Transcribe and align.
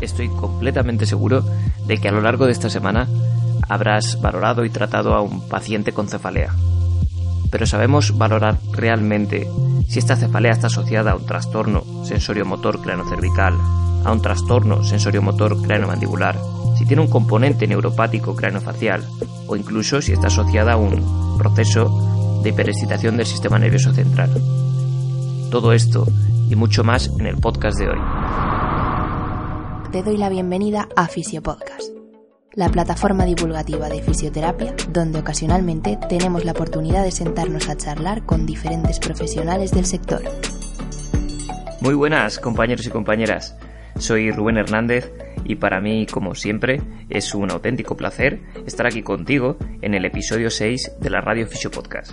estoy 0.00 0.28
completamente 0.28 1.06
seguro 1.06 1.44
de 1.86 1.98
que 1.98 2.08
a 2.08 2.12
lo 2.12 2.20
largo 2.20 2.46
de 2.46 2.52
esta 2.52 2.70
semana 2.70 3.08
habrás 3.68 4.20
valorado 4.20 4.64
y 4.64 4.70
tratado 4.70 5.14
a 5.14 5.20
un 5.20 5.48
paciente 5.48 5.92
con 5.92 6.08
cefalea. 6.08 6.54
Pero 7.50 7.66
¿sabemos 7.66 8.16
valorar 8.16 8.58
realmente 8.72 9.48
si 9.88 9.98
esta 9.98 10.16
cefalea 10.16 10.52
está 10.52 10.68
asociada 10.68 11.12
a 11.12 11.16
un 11.16 11.26
trastorno 11.26 11.84
sensorio-motor 12.04 12.80
cranocervical, 12.80 13.54
a 14.04 14.12
un 14.12 14.22
trastorno 14.22 14.84
sensorio-motor 14.84 15.60
cranomandibular, 15.62 16.38
si 16.78 16.86
tiene 16.86 17.02
un 17.02 17.10
componente 17.10 17.66
neuropático 17.66 18.36
cranofacial 18.36 19.04
o 19.46 19.56
incluso 19.56 20.00
si 20.00 20.12
está 20.12 20.28
asociada 20.28 20.74
a 20.74 20.76
un 20.76 21.36
proceso 21.38 22.40
de 22.42 22.50
hiperexcitación 22.50 23.16
del 23.16 23.26
sistema 23.26 23.58
nervioso 23.58 23.92
central? 23.92 24.30
Todo 25.50 25.72
esto 25.72 26.06
y 26.48 26.56
mucho 26.56 26.84
más 26.84 27.08
en 27.18 27.26
el 27.26 27.36
podcast 27.36 27.78
de 27.78 27.88
hoy. 27.88 28.19
Te 29.92 30.04
doy 30.04 30.16
la 30.18 30.28
bienvenida 30.28 30.88
a 30.94 31.08
Fisiopodcast, 31.08 31.92
la 32.52 32.68
plataforma 32.68 33.24
divulgativa 33.24 33.88
de 33.88 34.00
fisioterapia 34.00 34.72
donde 34.88 35.18
ocasionalmente 35.18 35.98
tenemos 36.08 36.44
la 36.44 36.52
oportunidad 36.52 37.02
de 37.02 37.10
sentarnos 37.10 37.68
a 37.68 37.76
charlar 37.76 38.24
con 38.24 38.46
diferentes 38.46 39.00
profesionales 39.00 39.72
del 39.72 39.86
sector. 39.86 40.22
Muy 41.80 41.94
buenas 41.94 42.38
compañeros 42.38 42.86
y 42.86 42.90
compañeras, 42.90 43.58
soy 43.98 44.30
Rubén 44.30 44.58
Hernández 44.58 45.12
y 45.42 45.56
para 45.56 45.80
mí, 45.80 46.06
como 46.06 46.36
siempre, 46.36 46.80
es 47.08 47.34
un 47.34 47.50
auténtico 47.50 47.96
placer 47.96 48.38
estar 48.68 48.86
aquí 48.86 49.02
contigo 49.02 49.56
en 49.82 49.94
el 49.94 50.04
episodio 50.04 50.50
6 50.50 50.98
de 51.00 51.10
la 51.10 51.20
Radio 51.20 51.48
Fisiopodcast. 51.48 52.12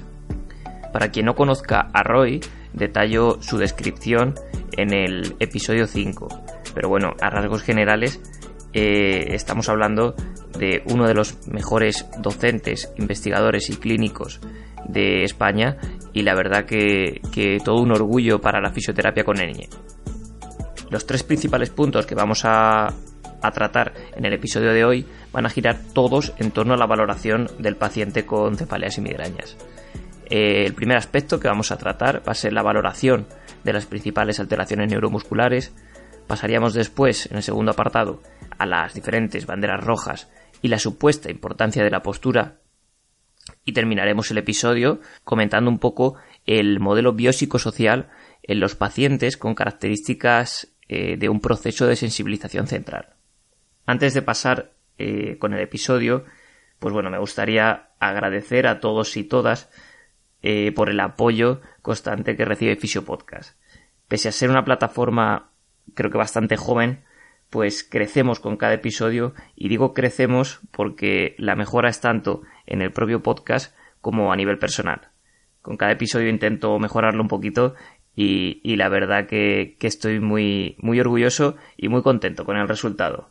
Para 0.91 1.11
quien 1.11 1.27
no 1.27 1.35
conozca 1.35 1.91
a 1.93 2.01
Roy, 2.01 2.39
detallo 2.73 3.39
su 3.39 3.59
descripción 3.59 4.33
en 4.71 4.93
el 4.93 5.35
episodio 5.39 5.85
5. 5.85 6.56
Pero 6.77 6.89
bueno, 6.89 7.15
a 7.19 7.31
rasgos 7.31 7.63
generales, 7.63 8.21
eh, 8.71 9.33
estamos 9.33 9.67
hablando 9.67 10.13
de 10.59 10.83
uno 10.85 11.07
de 11.07 11.15
los 11.15 11.47
mejores 11.47 12.07
docentes, 12.19 12.93
investigadores 12.99 13.71
y 13.71 13.77
clínicos 13.77 14.39
de 14.87 15.23
España 15.23 15.77
y 16.13 16.21
la 16.21 16.35
verdad 16.35 16.65
que, 16.65 17.19
todo 17.65 17.81
un 17.81 17.93
orgullo 17.93 18.39
para 18.41 18.61
la 18.61 18.69
fisioterapia 18.69 19.23
con 19.23 19.39
Eniñe. 19.39 19.69
Los 20.91 21.07
tres 21.07 21.23
principales 21.23 21.71
puntos 21.71 22.05
que 22.05 22.13
vamos 22.13 22.45
a, 22.45 22.85
a 22.85 23.51
tratar 23.51 23.95
en 24.15 24.25
el 24.25 24.33
episodio 24.33 24.71
de 24.71 24.85
hoy 24.85 25.07
van 25.33 25.47
a 25.47 25.49
girar 25.49 25.79
todos 25.95 26.33
en 26.37 26.51
torno 26.51 26.75
a 26.75 26.77
la 26.77 26.85
valoración 26.85 27.47
del 27.57 27.75
paciente 27.75 28.27
con 28.27 28.55
cefaleas 28.55 28.99
y 28.99 29.01
migrañas. 29.01 29.57
Eh, 30.29 30.65
el 30.65 30.73
primer 30.73 30.97
aspecto 30.97 31.39
que 31.39 31.47
vamos 31.47 31.71
a 31.71 31.77
tratar 31.77 32.21
va 32.27 32.33
a 32.33 32.35
ser 32.35 32.51
la 32.51 32.61
valoración 32.61 33.25
de 33.63 33.73
las 33.73 33.85
principales 33.85 34.39
alteraciones 34.39 34.89
neuromusculares. 34.89 35.73
Pasaríamos 36.27 36.73
después, 36.73 37.31
en 37.31 37.37
el 37.37 37.43
segundo 37.43 37.71
apartado, 37.71 38.21
a 38.57 38.65
las 38.65 38.93
diferentes 38.93 39.45
banderas 39.45 39.83
rojas 39.83 40.29
y 40.61 40.67
la 40.67 40.79
supuesta 40.79 41.31
importancia 41.31 41.83
de 41.83 41.89
la 41.89 42.03
postura. 42.03 42.59
Y 43.63 43.71
terminaremos 43.71 44.29
el 44.31 44.39
episodio 44.39 44.99
comentando 45.23 45.69
un 45.69 45.79
poco 45.79 46.15
el 46.45 46.79
modelo 46.79 47.13
biopsicosocial 47.13 48.09
en 48.43 48.59
los 48.59 48.75
pacientes 48.75 49.37
con 49.37 49.55
características 49.55 50.73
eh, 50.89 51.17
de 51.17 51.29
un 51.29 51.39
proceso 51.39 51.87
de 51.87 51.95
sensibilización 51.95 52.67
central. 52.67 53.15
Antes 53.85 54.13
de 54.13 54.21
pasar 54.21 54.73
eh, 54.97 55.37
con 55.37 55.53
el 55.53 55.61
episodio, 55.61 56.25
pues 56.79 56.93
bueno, 56.93 57.09
me 57.09 57.19
gustaría 57.19 57.89
agradecer 57.99 58.67
a 58.67 58.79
todos 58.79 59.15
y 59.15 59.23
todas 59.23 59.69
eh, 60.41 60.71
por 60.73 60.89
el 60.89 60.99
apoyo 60.99 61.61
constante 61.81 62.35
que 62.35 62.45
recibe 62.45 62.75
Fisio 62.75 63.05
Podcast. 63.05 63.57
Pese 64.07 64.29
a 64.29 64.33
ser 64.33 64.49
una 64.49 64.65
plataforma 64.65 65.51
creo 65.93 66.11
que 66.11 66.17
bastante 66.17 66.57
joven, 66.57 67.03
pues 67.49 67.83
crecemos 67.83 68.39
con 68.39 68.57
cada 68.57 68.73
episodio 68.73 69.33
y 69.55 69.69
digo 69.69 69.93
crecemos 69.93 70.59
porque 70.71 71.35
la 71.37 71.55
mejora 71.55 71.89
es 71.89 72.01
tanto 72.01 72.41
en 72.65 72.81
el 72.81 72.91
propio 72.91 73.23
podcast 73.23 73.75
como 74.01 74.31
a 74.31 74.35
nivel 74.35 74.59
personal. 74.59 75.09
Con 75.61 75.77
cada 75.77 75.91
episodio 75.91 76.29
intento 76.29 76.77
mejorarlo 76.79 77.21
un 77.21 77.27
poquito 77.27 77.75
y, 78.15 78.75
la 78.77 78.89
verdad 78.89 79.27
que, 79.27 79.75
que, 79.79 79.85
estoy 79.85 80.19
muy, 80.19 80.75
muy 80.79 80.99
orgulloso 80.99 81.55
y 81.77 81.87
muy 81.87 82.01
contento 82.01 82.45
con 82.45 82.57
el 82.57 82.67
resultado. 82.67 83.29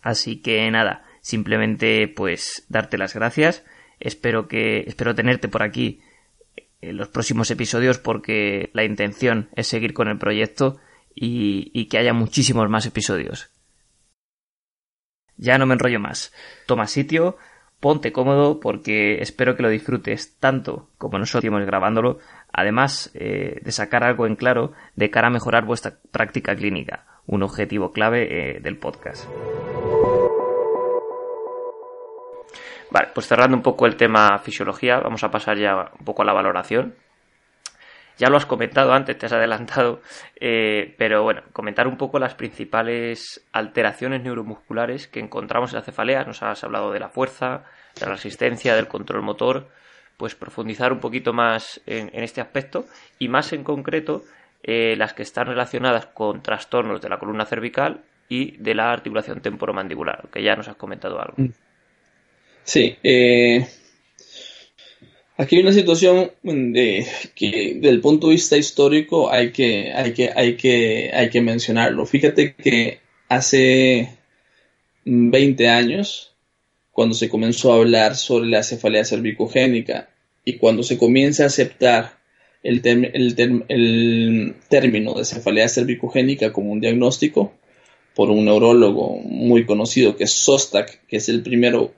Así 0.00 0.40
que 0.40 0.70
nada, 0.70 1.04
simplemente 1.20 2.08
pues 2.08 2.64
darte 2.70 2.96
las 2.96 3.14
gracias. 3.14 3.62
Espero 3.98 4.48
que, 4.48 4.84
espero 4.86 5.14
tenerte 5.14 5.48
por 5.48 5.62
aquí 5.62 6.00
en 6.80 6.96
los 6.96 7.08
próximos 7.08 7.50
episodios 7.50 7.98
porque 7.98 8.70
la 8.72 8.84
intención 8.84 9.50
es 9.54 9.66
seguir 9.66 9.92
con 9.92 10.08
el 10.08 10.16
proyecto 10.16 10.78
y, 11.14 11.86
que 11.86 11.98
haya 11.98 12.12
muchísimos 12.12 12.68
más 12.68 12.86
episodios. 12.86 13.50
Ya 15.36 15.58
no 15.58 15.66
me 15.66 15.74
enrollo 15.74 16.00
más. 16.00 16.32
Toma 16.66 16.86
sitio, 16.86 17.36
ponte 17.80 18.12
cómodo 18.12 18.60
porque 18.60 19.20
espero 19.22 19.56
que 19.56 19.62
lo 19.62 19.70
disfrutes 19.70 20.38
tanto 20.38 20.88
como 20.98 21.18
nosotros 21.18 21.66
grabándolo, 21.66 22.18
además 22.52 23.10
eh, 23.14 23.60
de 23.62 23.72
sacar 23.72 24.04
algo 24.04 24.26
en 24.26 24.36
claro 24.36 24.72
de 24.96 25.10
cara 25.10 25.28
a 25.28 25.30
mejorar 25.30 25.64
vuestra 25.64 25.94
práctica 26.10 26.54
clínica, 26.54 27.06
un 27.26 27.42
objetivo 27.42 27.92
clave 27.92 28.56
eh, 28.56 28.60
del 28.60 28.76
podcast. 28.76 29.26
Vale, 32.90 33.08
pues 33.14 33.28
cerrando 33.28 33.56
un 33.56 33.62
poco 33.62 33.86
el 33.86 33.96
tema 33.96 34.38
fisiología, 34.38 34.98
vamos 34.98 35.22
a 35.22 35.30
pasar 35.30 35.56
ya 35.56 35.92
un 35.98 36.04
poco 36.04 36.22
a 36.22 36.24
la 36.24 36.32
valoración. 36.32 36.94
Ya 38.20 38.28
lo 38.28 38.36
has 38.36 38.44
comentado 38.44 38.92
antes, 38.92 39.16
te 39.16 39.24
has 39.24 39.32
adelantado, 39.32 40.02
eh, 40.38 40.94
pero 40.98 41.22
bueno, 41.22 41.40
comentar 41.54 41.88
un 41.88 41.96
poco 41.96 42.18
las 42.18 42.34
principales 42.34 43.42
alteraciones 43.50 44.22
neuromusculares 44.22 45.08
que 45.08 45.20
encontramos 45.20 45.72
en 45.72 45.76
la 45.78 45.82
cefalea. 45.82 46.24
Nos 46.24 46.42
has 46.42 46.62
hablado 46.62 46.92
de 46.92 47.00
la 47.00 47.08
fuerza, 47.08 47.64
de 47.98 48.04
la 48.04 48.12
resistencia, 48.12 48.76
del 48.76 48.88
control 48.88 49.22
motor, 49.22 49.68
pues 50.18 50.34
profundizar 50.34 50.92
un 50.92 51.00
poquito 51.00 51.32
más 51.32 51.80
en, 51.86 52.10
este 52.12 52.42
aspecto 52.42 52.84
y 53.18 53.28
más 53.28 53.54
en 53.54 53.64
concreto 53.64 54.22
eh, 54.62 54.96
las 54.98 55.14
que 55.14 55.22
están 55.22 55.46
relacionadas 55.46 56.04
con 56.04 56.42
trastornos 56.42 57.00
de 57.00 57.08
la 57.08 57.18
columna 57.18 57.46
cervical 57.46 58.02
y 58.28 58.58
de 58.58 58.74
la 58.74 58.92
articulación 58.92 59.40
temporomandibular, 59.40 60.28
que 60.30 60.42
ya 60.42 60.56
nos 60.56 60.68
has 60.68 60.76
comentado 60.76 61.18
algo. 61.22 61.36
Mm. 61.38 61.52
Sí, 62.64 62.98
eh, 63.02 63.66
aquí 65.40 65.56
hay 65.56 65.62
una 65.62 65.72
situación 65.72 66.32
de, 66.42 67.06
que 67.34 67.72
desde 67.76 67.88
el 67.88 68.02
punto 68.02 68.26
de 68.26 68.34
vista 68.34 68.58
histórico 68.58 69.32
hay 69.32 69.52
que, 69.52 69.90
hay 69.90 70.12
que, 70.12 70.30
hay 70.34 70.56
que, 70.56 71.10
hay 71.14 71.30
que 71.30 71.40
mencionarlo. 71.40 72.04
Fíjate 72.04 72.54
que 72.54 73.00
hace 73.26 74.10
20 75.06 75.68
años, 75.68 76.34
cuando 76.92 77.14
se 77.14 77.30
comenzó 77.30 77.72
a 77.72 77.76
hablar 77.76 78.16
sobre 78.16 78.50
la 78.50 78.62
cefalea 78.62 79.04
cervicogénica 79.04 80.10
y 80.44 80.58
cuando 80.58 80.82
se 80.82 80.98
comienza 80.98 81.44
a 81.44 81.46
aceptar 81.46 82.18
el, 82.62 82.82
el, 82.84 83.64
el 83.68 84.54
término 84.68 85.14
de 85.14 85.24
cefalea 85.24 85.70
cervicogénica 85.70 86.52
como 86.52 86.70
un 86.70 86.80
diagnóstico, 86.80 87.54
por 88.14 88.28
un 88.28 88.44
neurólogo 88.44 89.16
muy 89.20 89.64
conocido 89.64 90.16
que 90.16 90.24
es 90.24 90.32
Sostak, 90.32 91.06
que 91.06 91.16
es 91.16 91.30
el 91.30 91.42
primero, 91.42 91.94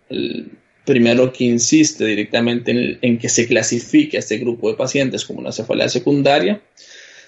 primero 0.84 1.32
que 1.32 1.44
insiste 1.44 2.04
directamente 2.04 2.98
en, 3.00 3.18
que 3.18 3.28
se 3.28 3.46
clasifique 3.46 4.16
a 4.16 4.20
este 4.20 4.38
grupo 4.38 4.70
de 4.70 4.76
pacientes 4.76 5.24
como 5.24 5.40
una 5.40 5.52
cefalea 5.52 5.88
secundaria, 5.88 6.60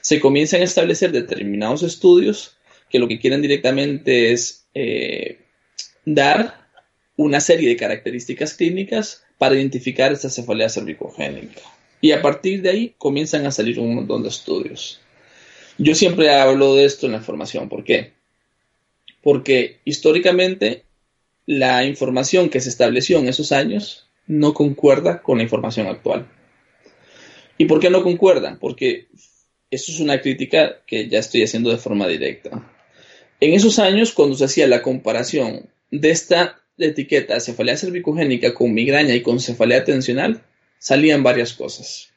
se 0.01 0.21
comienzan 0.21 0.61
a 0.61 0.65
establecer 0.65 1.13
determinados 1.13 1.83
estudios 1.83 2.57
que 2.91 2.99
lo 2.99 3.09
que 3.09 3.19
quieren 3.19 3.43
directamente 3.43 4.33
es 4.33 4.67
eh, 4.75 5.39
dar 6.05 6.69
una 7.17 7.41
serie 7.41 7.69
de 7.69 7.77
características 7.77 8.55
clínicas 8.55 9.25
para 9.39 9.55
identificar 9.55 10.13
esta 10.13 10.31
cefalea 10.31 10.69
cervicogénica. 10.69 11.61
Y 12.01 12.13
a 12.13 12.21
partir 12.21 12.61
de 12.61 12.71
ahí 12.71 12.95
comienzan 12.99 13.47
a 13.47 13.51
salir 13.51 13.79
un 13.79 13.95
montón 13.95 14.23
de 14.23 14.29
estudios. 14.29 15.01
Yo 15.79 15.95
siempre 15.95 16.31
hablo 16.35 16.75
de 16.75 16.85
esto 16.85 17.07
en 17.07 17.13
la 17.13 17.21
formación. 17.21 17.69
¿Por 17.69 17.85
qué? 17.85 18.13
porque 19.25 19.81
históricamente 19.87 20.85
la 21.47 21.85
información 21.85 22.49
que 22.49 22.61
se 22.61 22.69
estableció 22.69 23.19
en 23.19 23.29
esos 23.29 23.53
años 23.53 24.09
no 24.27 24.55
concuerda 24.55 25.23
con 25.23 25.39
la 25.39 25.45
información 25.45 25.87
actual. 25.87 26.29
¿Y 27.59 27.67
por 27.67 27.81
qué 27.81 27.91
no 27.91 28.03
concuerdan? 28.03 28.59
Porque 28.59 29.09
eso 29.71 29.93
es 29.93 30.01
una 30.01 30.21
crítica 30.21 30.83
que 30.87 31.09
ya 31.09 31.19
estoy 31.19 31.43
haciendo 31.43 31.71
de 31.71 31.77
forma 31.77 32.09
directa. 32.09 32.71
En 33.41 33.53
esos 33.53 33.79
años, 33.79 34.13
cuando 34.13 34.37
se 34.37 34.45
hacía 34.45 34.67
la 34.67 34.83
comparación 34.83 35.69
de 35.91 36.11
esta 36.11 36.61
etiqueta 36.79 37.39
cefalea 37.41 37.77
cervicogénica 37.77 38.55
con 38.55 38.73
migraña 38.73 39.15
y 39.15 39.23
con 39.23 39.41
cefalea 39.41 39.85
tensional, 39.85 40.43
salían 40.79 41.23
varias 41.23 41.53
cosas. 41.53 42.09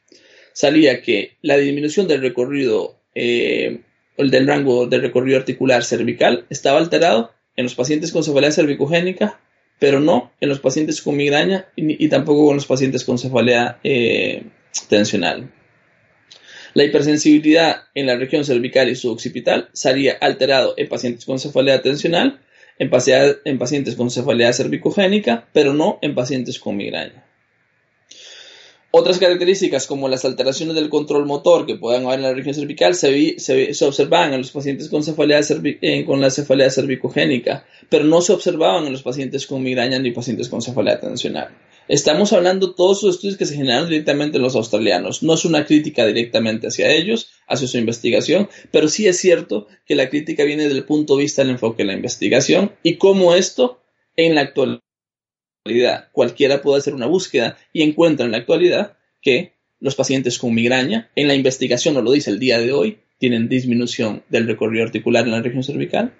Salía 0.52 1.02
que 1.02 1.36
la 1.42 1.56
disminución 1.56 2.08
del 2.08 2.22
recorrido 2.22 2.98
eh, 3.14 3.82
el 4.18 4.30
del 4.30 4.46
rango 4.46 4.86
de 4.86 4.98
recorrido 4.98 5.38
articular 5.38 5.84
cervical 5.84 6.44
estaba 6.50 6.78
alterado 6.78 7.32
en 7.58 7.64
los 7.64 7.74
pacientes 7.74 8.12
con 8.12 8.22
cefalea 8.22 8.52
cervicogénica, 8.52 9.40
pero 9.80 9.98
no 9.98 10.32
en 10.40 10.48
los 10.48 10.60
pacientes 10.60 11.02
con 11.02 11.16
migraña 11.16 11.66
y, 11.74 12.08
tampoco 12.08 12.50
en 12.50 12.54
los 12.54 12.66
pacientes 12.66 13.02
con 13.04 13.18
cefalea 13.18 13.80
eh, 13.82 14.44
tensional. 14.88 15.50
La 16.74 16.84
hipersensibilidad 16.84 17.82
en 17.96 18.06
la 18.06 18.14
región 18.14 18.44
cervical 18.44 18.88
y 18.88 18.94
suboccipital 18.94 19.70
sería 19.72 20.12
alterado 20.20 20.74
en 20.76 20.88
pacientes 20.88 21.24
con 21.24 21.40
cefalea 21.40 21.82
tensional, 21.82 22.40
en, 22.78 22.90
en 23.44 23.58
pacientes 23.58 23.96
con 23.96 24.08
cefalea 24.12 24.52
cervicogénica, 24.52 25.48
pero 25.52 25.74
no 25.74 25.98
en 26.00 26.14
pacientes 26.14 26.60
con 26.60 26.76
migraña. 26.76 27.27
Otras 28.90 29.18
características 29.18 29.86
como 29.86 30.08
las 30.08 30.24
alteraciones 30.24 30.74
del 30.74 30.88
control 30.88 31.26
motor 31.26 31.66
que 31.66 31.76
puedan 31.76 32.06
haber 32.06 32.20
en 32.20 32.22
la 32.22 32.32
región 32.32 32.54
cervical 32.54 32.94
se, 32.94 33.38
se, 33.38 33.84
observaban 33.84 34.32
en 34.32 34.40
los 34.40 34.50
pacientes 34.50 34.88
con, 34.88 35.04
cefalea 35.04 35.40
eh, 35.82 36.06
con 36.06 36.22
la 36.22 36.30
cefalea 36.30 36.70
cervicogénica, 36.70 37.66
pero 37.90 38.04
no 38.04 38.22
se 38.22 38.32
observaban 38.32 38.86
en 38.86 38.92
los 38.92 39.02
pacientes 39.02 39.46
con 39.46 39.62
migraña 39.62 39.98
ni 39.98 40.12
pacientes 40.12 40.48
con 40.48 40.62
cefalea 40.62 41.00
tensional. 41.00 41.48
Estamos 41.86 42.32
hablando 42.32 42.68
de 42.68 42.74
todos 42.74 43.02
los 43.02 43.16
estudios 43.16 43.36
que 43.36 43.44
se 43.44 43.56
generaron 43.56 43.90
directamente 43.90 44.38
en 44.38 44.42
los 44.42 44.56
australianos. 44.56 45.22
No 45.22 45.34
es 45.34 45.44
una 45.44 45.66
crítica 45.66 46.06
directamente 46.06 46.68
hacia 46.68 46.90
ellos, 46.90 47.28
hacia 47.46 47.68
su 47.68 47.76
investigación, 47.76 48.48
pero 48.70 48.88
sí 48.88 49.06
es 49.06 49.18
cierto 49.18 49.66
que 49.84 49.96
la 49.96 50.08
crítica 50.08 50.44
viene 50.44 50.66
del 50.66 50.84
punto 50.84 51.16
de 51.16 51.24
vista 51.24 51.42
del 51.42 51.52
enfoque 51.52 51.82
de 51.82 51.88
la 51.88 51.94
investigación 51.94 52.72
y 52.82 52.96
cómo 52.96 53.34
esto 53.34 53.82
en 54.16 54.34
la 54.34 54.42
actualidad 54.42 54.80
Cualquiera 56.12 56.62
puede 56.62 56.78
hacer 56.78 56.94
una 56.94 57.06
búsqueda 57.06 57.56
y 57.72 57.82
encuentra 57.82 58.26
en 58.26 58.32
la 58.32 58.38
actualidad 58.38 58.96
que 59.20 59.54
los 59.80 59.94
pacientes 59.94 60.38
con 60.38 60.54
migraña, 60.54 61.10
en 61.14 61.28
la 61.28 61.34
investigación 61.34 61.94
no 61.94 62.02
lo 62.02 62.12
dice 62.12 62.30
el 62.30 62.38
día 62.38 62.58
de 62.58 62.72
hoy, 62.72 62.98
tienen 63.18 63.48
disminución 63.48 64.22
del 64.28 64.46
recorrido 64.46 64.84
articular 64.84 65.24
en 65.24 65.32
la 65.32 65.42
región 65.42 65.62
cervical. 65.62 66.14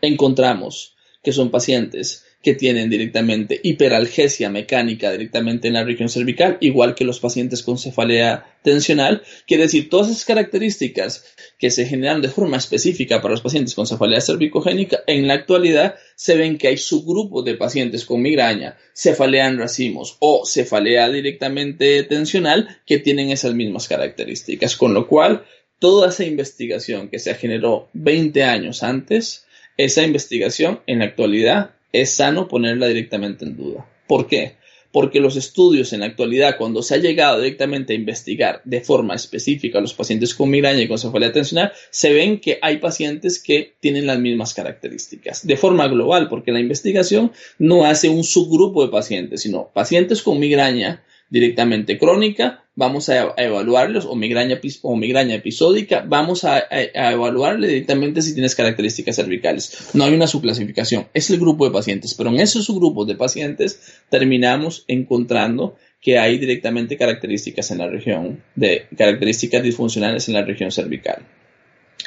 Encontramos 0.00 0.96
que 1.22 1.32
son 1.32 1.50
pacientes 1.50 2.24
que 2.42 2.54
tienen 2.54 2.88
directamente 2.88 3.60
hiperalgesia 3.62 4.48
mecánica 4.48 5.10
directamente 5.10 5.68
en 5.68 5.74
la 5.74 5.84
región 5.84 6.08
cervical, 6.08 6.56
igual 6.60 6.94
que 6.94 7.04
los 7.04 7.18
pacientes 7.18 7.64
con 7.64 7.78
cefalea 7.78 8.46
tensional. 8.62 9.22
Quiere 9.46 9.64
decir, 9.64 9.90
todas 9.90 10.08
esas 10.08 10.24
características 10.24 11.24
que 11.58 11.70
se 11.70 11.86
generan 11.86 12.22
de 12.22 12.28
forma 12.28 12.56
específica 12.56 13.20
para 13.20 13.32
los 13.32 13.40
pacientes 13.40 13.74
con 13.74 13.86
cefalea 13.86 14.20
cervicogénica, 14.20 15.00
en 15.08 15.26
la 15.26 15.34
actualidad 15.34 15.96
se 16.14 16.36
ven 16.36 16.58
que 16.58 16.68
hay 16.68 16.76
subgrupos 16.76 17.44
de 17.44 17.56
pacientes 17.56 18.04
con 18.04 18.22
migraña, 18.22 18.76
cefalea 18.94 19.48
en 19.48 19.58
racimos 19.58 20.16
o 20.20 20.46
cefalea 20.46 21.08
directamente 21.08 22.04
tensional 22.04 22.78
que 22.86 22.98
tienen 22.98 23.30
esas 23.30 23.54
mismas 23.54 23.88
características, 23.88 24.76
con 24.76 24.94
lo 24.94 25.08
cual 25.08 25.44
toda 25.80 26.10
esa 26.10 26.24
investigación 26.24 27.08
que 27.08 27.18
se 27.18 27.34
generó 27.34 27.88
20 27.94 28.44
años 28.44 28.84
antes, 28.84 29.44
esa 29.76 30.02
investigación 30.02 30.80
en 30.86 31.00
la 31.00 31.06
actualidad 31.06 31.70
es 31.92 32.12
sano 32.12 32.48
ponerla 32.48 32.86
directamente 32.86 33.44
en 33.44 33.56
duda. 33.56 33.86
¿Por 34.06 34.26
qué? 34.26 34.56
Porque 34.90 35.20
los 35.20 35.36
estudios 35.36 35.92
en 35.92 36.00
la 36.00 36.06
actualidad, 36.06 36.56
cuando 36.56 36.82
se 36.82 36.94
ha 36.94 36.98
llegado 36.98 37.38
directamente 37.38 37.92
a 37.92 37.96
investigar 37.96 38.62
de 38.64 38.80
forma 38.80 39.14
específica 39.14 39.78
a 39.78 39.80
los 39.82 39.92
pacientes 39.92 40.34
con 40.34 40.48
migraña 40.48 40.80
y 40.80 40.88
con 40.88 40.98
cefalea 40.98 41.32
tensional, 41.32 41.72
se 41.90 42.12
ven 42.12 42.40
que 42.40 42.58
hay 42.62 42.78
pacientes 42.78 43.42
que 43.42 43.74
tienen 43.80 44.06
las 44.06 44.18
mismas 44.18 44.54
características. 44.54 45.46
De 45.46 45.56
forma 45.58 45.88
global, 45.88 46.28
porque 46.28 46.52
la 46.52 46.60
investigación 46.60 47.32
no 47.58 47.84
hace 47.84 48.08
un 48.08 48.24
subgrupo 48.24 48.82
de 48.82 48.90
pacientes, 48.90 49.42
sino 49.42 49.68
pacientes 49.74 50.22
con 50.22 50.38
migraña 50.38 51.02
directamente 51.30 51.98
crónica, 51.98 52.64
vamos 52.74 53.08
a, 53.08 53.34
evaluarlos, 53.36 54.06
o 54.06 54.14
migraña, 54.14 54.60
o 54.82 54.96
migraña 54.96 55.34
episódica, 55.34 56.04
vamos 56.06 56.44
a, 56.44 56.64
evaluarle 56.70 57.68
directamente 57.68 58.22
si 58.22 58.34
tienes 58.34 58.54
características 58.54 59.16
cervicales. 59.16 59.90
No 59.94 60.04
hay 60.04 60.14
una 60.14 60.26
subclasificación, 60.26 61.08
es 61.12 61.30
el 61.30 61.38
grupo 61.38 61.64
de 61.64 61.72
pacientes, 61.72 62.14
pero 62.14 62.30
en 62.30 62.40
esos 62.40 62.64
subgrupos 62.64 63.06
de 63.06 63.16
pacientes 63.16 64.00
terminamos 64.10 64.84
encontrando 64.88 65.76
que 66.00 66.18
hay 66.18 66.38
directamente 66.38 66.96
características 66.96 67.70
en 67.72 67.78
la 67.78 67.88
región, 67.88 68.42
de 68.54 68.86
características 68.96 69.62
disfuncionales 69.62 70.28
en 70.28 70.34
la 70.34 70.44
región 70.44 70.70
cervical. 70.70 71.26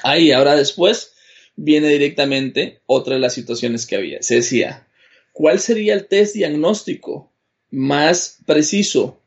Ahí, 0.03 0.31
ahora 0.31 0.55
después, 0.55 1.13
viene 1.55 1.89
directamente 1.89 2.79
otra 2.85 3.15
de 3.15 3.19
las 3.19 3.33
situaciones 3.33 3.85
que 3.85 3.97
había. 3.97 4.21
Se 4.21 4.35
decía, 4.35 4.87
¿cuál 5.33 5.59
sería 5.59 5.93
el 5.93 6.07
test 6.07 6.33
diagnóstico 6.35 7.30
más 7.71 8.39
preciso 8.45 9.21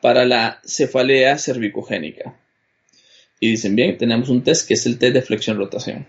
para 0.00 0.24
la 0.24 0.60
cefalea 0.64 1.38
cervicogénica. 1.38 2.40
Y 3.38 3.50
dicen, 3.50 3.76
bien, 3.76 3.96
tenemos 3.96 4.28
un 4.28 4.42
test 4.42 4.66
que 4.66 4.74
es 4.74 4.86
el 4.86 4.98
test 4.98 5.14
de 5.14 5.22
flexión-rotación. 5.22 6.06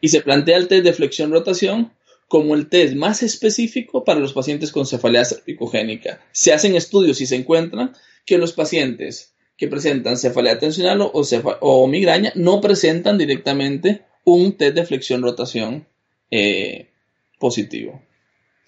Y 0.00 0.08
se 0.08 0.20
plantea 0.20 0.56
el 0.56 0.68
test 0.68 0.84
de 0.84 0.92
flexión-rotación 0.92 1.92
como 2.28 2.54
el 2.54 2.68
test 2.68 2.94
más 2.94 3.22
específico 3.22 4.04
para 4.04 4.20
los 4.20 4.32
pacientes 4.32 4.70
con 4.70 4.86
cefalea 4.86 5.24
cervicogénica. 5.24 6.20
Se 6.32 6.52
hacen 6.52 6.76
estudios 6.76 7.20
y 7.20 7.26
se 7.26 7.36
encuentran 7.36 7.94
que 8.26 8.38
los 8.38 8.52
pacientes 8.52 9.32
que 9.56 9.66
presentan 9.66 10.16
cefalea 10.16 10.58
tensional 10.58 11.00
o, 11.02 11.86
migraña 11.88 12.32
no 12.36 12.60
presentan 12.60 13.18
directamente 13.18 14.02
un 14.24 14.56
test 14.56 14.76
de 14.76 14.84
flexión-rotación 14.84 15.86
eh, 16.30 16.88
positivo. 17.40 18.02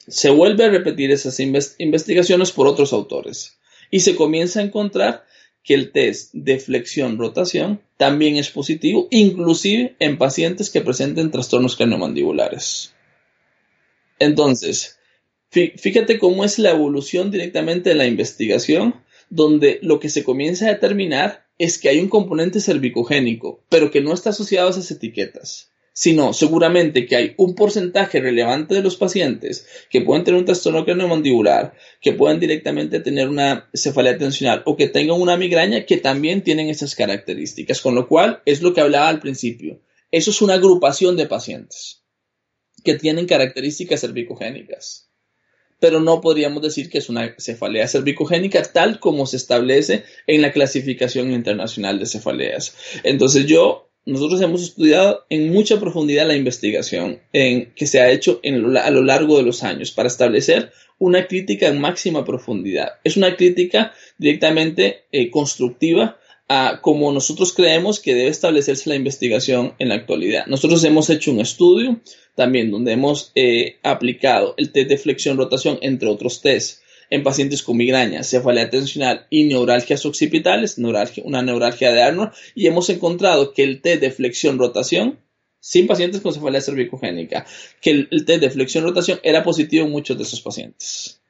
Se 0.07 0.31
vuelve 0.31 0.65
a 0.65 0.71
repetir 0.71 1.11
esas 1.11 1.39
investigaciones 1.41 2.53
por 2.53 2.67
otros 2.67 2.93
autores 2.93 3.59
y 3.91 4.01
se 4.01 4.17
comienza 4.17 4.61
a 4.61 4.63
encontrar 4.63 5.27
que 5.63 5.75
el 5.75 5.93
test 5.93 6.33
de 6.33 6.59
flexión-rotación 6.59 7.83
también 7.97 8.37
es 8.37 8.51
positivo, 8.51 9.09
inclusive 9.11 9.95
en 9.99 10.17
pacientes 10.17 10.71
que 10.71 10.81
presenten 10.81 11.31
trastornos 11.31 11.77
craniomandibulares. 11.77 12.95
Entonces, 14.19 14.99
fíjate 15.51 16.19
cómo 16.19 16.45
es 16.45 16.59
la 16.59 16.71
evolución 16.71 17.31
directamente 17.31 17.91
de 17.91 17.97
la 17.97 18.07
investigación, 18.07 18.95
donde 19.29 19.79
lo 19.83 20.01
que 20.01 20.09
se 20.09 20.25
comienza 20.25 20.67
a 20.67 20.73
determinar 20.73 21.47
es 21.59 21.79
que 21.79 21.91
hay 21.91 21.99
un 21.99 22.09
componente 22.09 22.61
cervicogénico, 22.61 23.63
pero 23.69 23.91
que 23.91 24.01
no 24.01 24.15
está 24.15 24.31
asociado 24.31 24.69
a 24.69 24.71
esas 24.71 24.91
etiquetas 24.91 25.71
sino 25.93 26.33
seguramente 26.33 27.07
que 27.07 27.17
hay 27.17 27.35
un 27.37 27.55
porcentaje 27.55 28.21
relevante 28.21 28.75
de 28.75 28.83
los 28.83 28.97
pacientes 28.97 29.67
que 29.91 30.01
pueden 30.01 30.25
tener 30.25 30.39
un 30.39 30.47
trastorno 30.47 30.85
craneomandibular, 30.85 31.75
que 32.01 32.13
pueden 32.13 32.41
directamente 32.41 33.01
tener 33.01 33.29
una 33.29 33.69
cefalea 33.75 34.17
tensional 34.17 34.63
o 34.67 34.77
que 34.77 34.89
tengan 34.89 35.21
una 35.21 35.37
migraña 35.37 35.85
que 35.85 35.97
también 35.97 36.43
tienen 36.43 36.69
esas 36.69 36.95
características, 36.95 37.81
con 37.81 37.95
lo 37.95 38.09
cual 38.09 38.41
es 38.47 38.63
lo 38.63 38.73
que 38.73 38.81
hablaba 38.81 39.09
al 39.09 39.21
principio. 39.21 39.81
Eso 40.11 40.31
es 40.31 40.43
una 40.43 40.55
agrupación 40.55 41.17
de 41.17 41.27
pacientes 41.27 42.03
que 42.85 42.95
tienen 42.95 43.27
características 43.27 44.01
cervicogénicas. 44.01 45.11
Pero 45.79 46.01
no 46.01 46.21
podríamos 46.21 46.63
decir 46.63 46.91
que 46.91 46.99
es 46.99 47.09
una 47.09 47.35
cefalea 47.39 47.89
cervicogénica 47.89 48.63
tal 48.63 49.01
como 49.01 49.27
se 49.27 49.37
establece 49.37 50.05
en 50.27 50.43
la 50.43 50.53
clasificación 50.53 51.33
internacional 51.33 51.99
de 51.99 52.07
cefaleas. 52.07 52.75
Entonces 53.03 53.47
yo 53.47 53.90
nosotros 54.07 54.41
hemos 54.41 54.63
estudiado 54.63 55.25
en 55.29 55.53
mucha 55.53 55.79
profundidad 55.79 56.27
la 56.27 56.37
investigación 56.37 57.21
en, 57.33 57.73
que 57.75 57.87
se 57.87 58.01
ha 58.01 58.11
hecho 58.11 58.41
a 58.43 58.91
lo 58.91 59.03
largo 59.03 59.37
de 59.37 59.43
los 59.43 59.63
años 59.63 59.91
para 59.91 60.09
establecer 60.09 60.73
una 60.99 61.27
crítica 61.27 61.69
en 61.69 61.81
máxima 61.81 62.25
profundidad. 62.25 62.95
Es 63.05 63.17
una 63.17 63.37
crítica 63.37 63.93
directamente 64.19 65.05
eh, 65.13 65.31
constructiva 65.31 66.19
a 66.49 66.81
cómo 66.83 67.13
nosotros 67.13 67.53
creemos 67.53 68.01
que 68.01 68.15
debe 68.15 68.29
establecerse 68.29 68.89
la 68.89 68.97
investigación 68.97 69.75
en 69.79 69.91
la 69.91 69.95
actualidad. 69.95 70.47
Nosotros 70.47 70.83
hemos 70.85 71.09
hecho 71.09 71.31
un 71.31 71.41
estudio 71.41 72.01
también 72.35 72.71
donde 72.71 72.93
hemos 72.93 73.33
eh, 73.35 73.77
aplicado 73.83 74.55
el 74.57 74.73
test 74.73 74.89
de 74.89 74.99
flexión-rotación, 74.99 75.79
entre 75.81 76.09
otros 76.09 76.41
tests, 76.41 76.83
en 77.11 77.25
pacientes 77.25 77.63
con 77.63 77.77
migraña, 77.77 78.23
cefalea 78.23 78.71
tensional 78.71 79.27
y 79.31 79.45
neuralgias 79.45 80.07
occipitales, 80.07 80.79
una 80.79 81.43
neuralgia 81.43 81.93
de 81.93 82.03
Arnold, 82.03 82.33
y 82.55 82.69
hemos 82.69 82.89
encontrado 82.89 83.53
que 83.53 83.65
el 83.65 83.83
test 83.83 84.01
de 84.01 84.13
flexión-rotación, 84.13 85.19
sin 85.59 85.89
pacientes 85.89 86.21
con 86.21 86.33
cefalea 86.33 86.61
cervicogénica, 86.61 87.45
que 87.83 87.91
el, 87.91 88.09
el 88.13 88.25
test 88.25 88.41
de 88.41 88.51
flexión-rotación 88.51 89.19
era 89.25 89.43
positivo 89.43 89.85
en 89.85 89.93
muchos 89.93 90.17
de 90.17 90.23
esos 90.23 90.41
pacientes. 90.41 91.21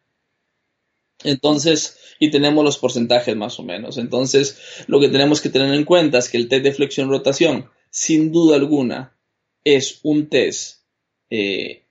Entonces, 1.25 1.99
y 2.19 2.31
tenemos 2.31 2.63
los 2.63 2.79
porcentajes 2.79 3.35
más 3.35 3.59
o 3.59 3.63
menos. 3.63 3.99
Entonces, 3.99 4.85
lo 4.87 5.01
que 5.01 5.09
tenemos 5.09 5.41
que 5.41 5.49
tener 5.49 5.73
en 5.73 5.85
cuenta 5.85 6.19
es 6.19 6.29
que 6.29 6.37
el 6.37 6.49
test 6.49 6.65
de 6.65 6.73
flexión-rotación, 6.73 7.71
sin 7.91 8.31
duda 8.31 8.57
alguna, 8.57 9.17
es 9.65 10.01
un 10.03 10.29
test 10.29 10.83
eh, 11.31 11.85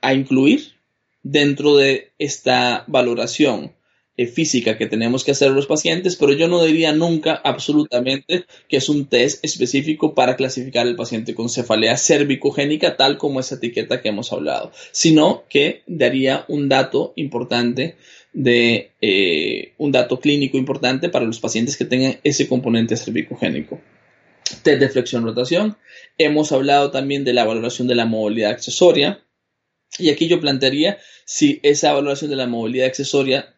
a 0.00 0.14
incluir 0.14 0.77
dentro 1.30 1.76
de 1.76 2.12
esta 2.18 2.84
valoración 2.86 3.72
eh, 4.16 4.26
física 4.26 4.78
que 4.78 4.86
tenemos 4.86 5.24
que 5.24 5.32
hacer 5.32 5.50
los 5.50 5.66
pacientes, 5.66 6.16
pero 6.16 6.32
yo 6.32 6.48
no 6.48 6.64
diría 6.64 6.92
nunca 6.92 7.34
absolutamente 7.44 8.46
que 8.66 8.78
es 8.78 8.88
un 8.88 9.06
test 9.06 9.44
específico 9.44 10.14
para 10.14 10.36
clasificar 10.36 10.86
el 10.86 10.96
paciente 10.96 11.34
con 11.34 11.50
cefalea 11.50 11.98
cervicogénica, 11.98 12.96
tal 12.96 13.18
como 13.18 13.40
esa 13.40 13.56
etiqueta 13.56 14.00
que 14.00 14.08
hemos 14.08 14.32
hablado, 14.32 14.72
sino 14.90 15.44
que 15.50 15.82
daría 15.86 16.46
un 16.48 16.68
dato 16.70 17.12
importante 17.14 17.96
de 18.32 18.92
eh, 19.02 19.74
un 19.76 19.92
dato 19.92 20.20
clínico 20.20 20.56
importante 20.56 21.10
para 21.10 21.26
los 21.26 21.40
pacientes 21.40 21.76
que 21.76 21.84
tengan 21.84 22.18
ese 22.24 22.48
componente 22.48 22.96
cervicogénico. 22.96 23.78
Test 24.62 24.80
de 24.80 24.88
flexión 24.88 25.24
rotación. 25.24 25.76
Hemos 26.16 26.52
hablado 26.52 26.90
también 26.90 27.22
de 27.24 27.34
la 27.34 27.44
valoración 27.44 27.86
de 27.86 27.94
la 27.94 28.06
movilidad 28.06 28.52
accesoria. 28.52 29.22
Y 29.98 30.10
aquí 30.10 30.28
yo 30.28 30.40
plantearía 30.40 30.98
si 31.24 31.60
esa 31.62 31.92
valoración 31.92 32.30
de 32.30 32.36
la 32.36 32.46
movilidad 32.46 32.86
accesoria 32.86 33.54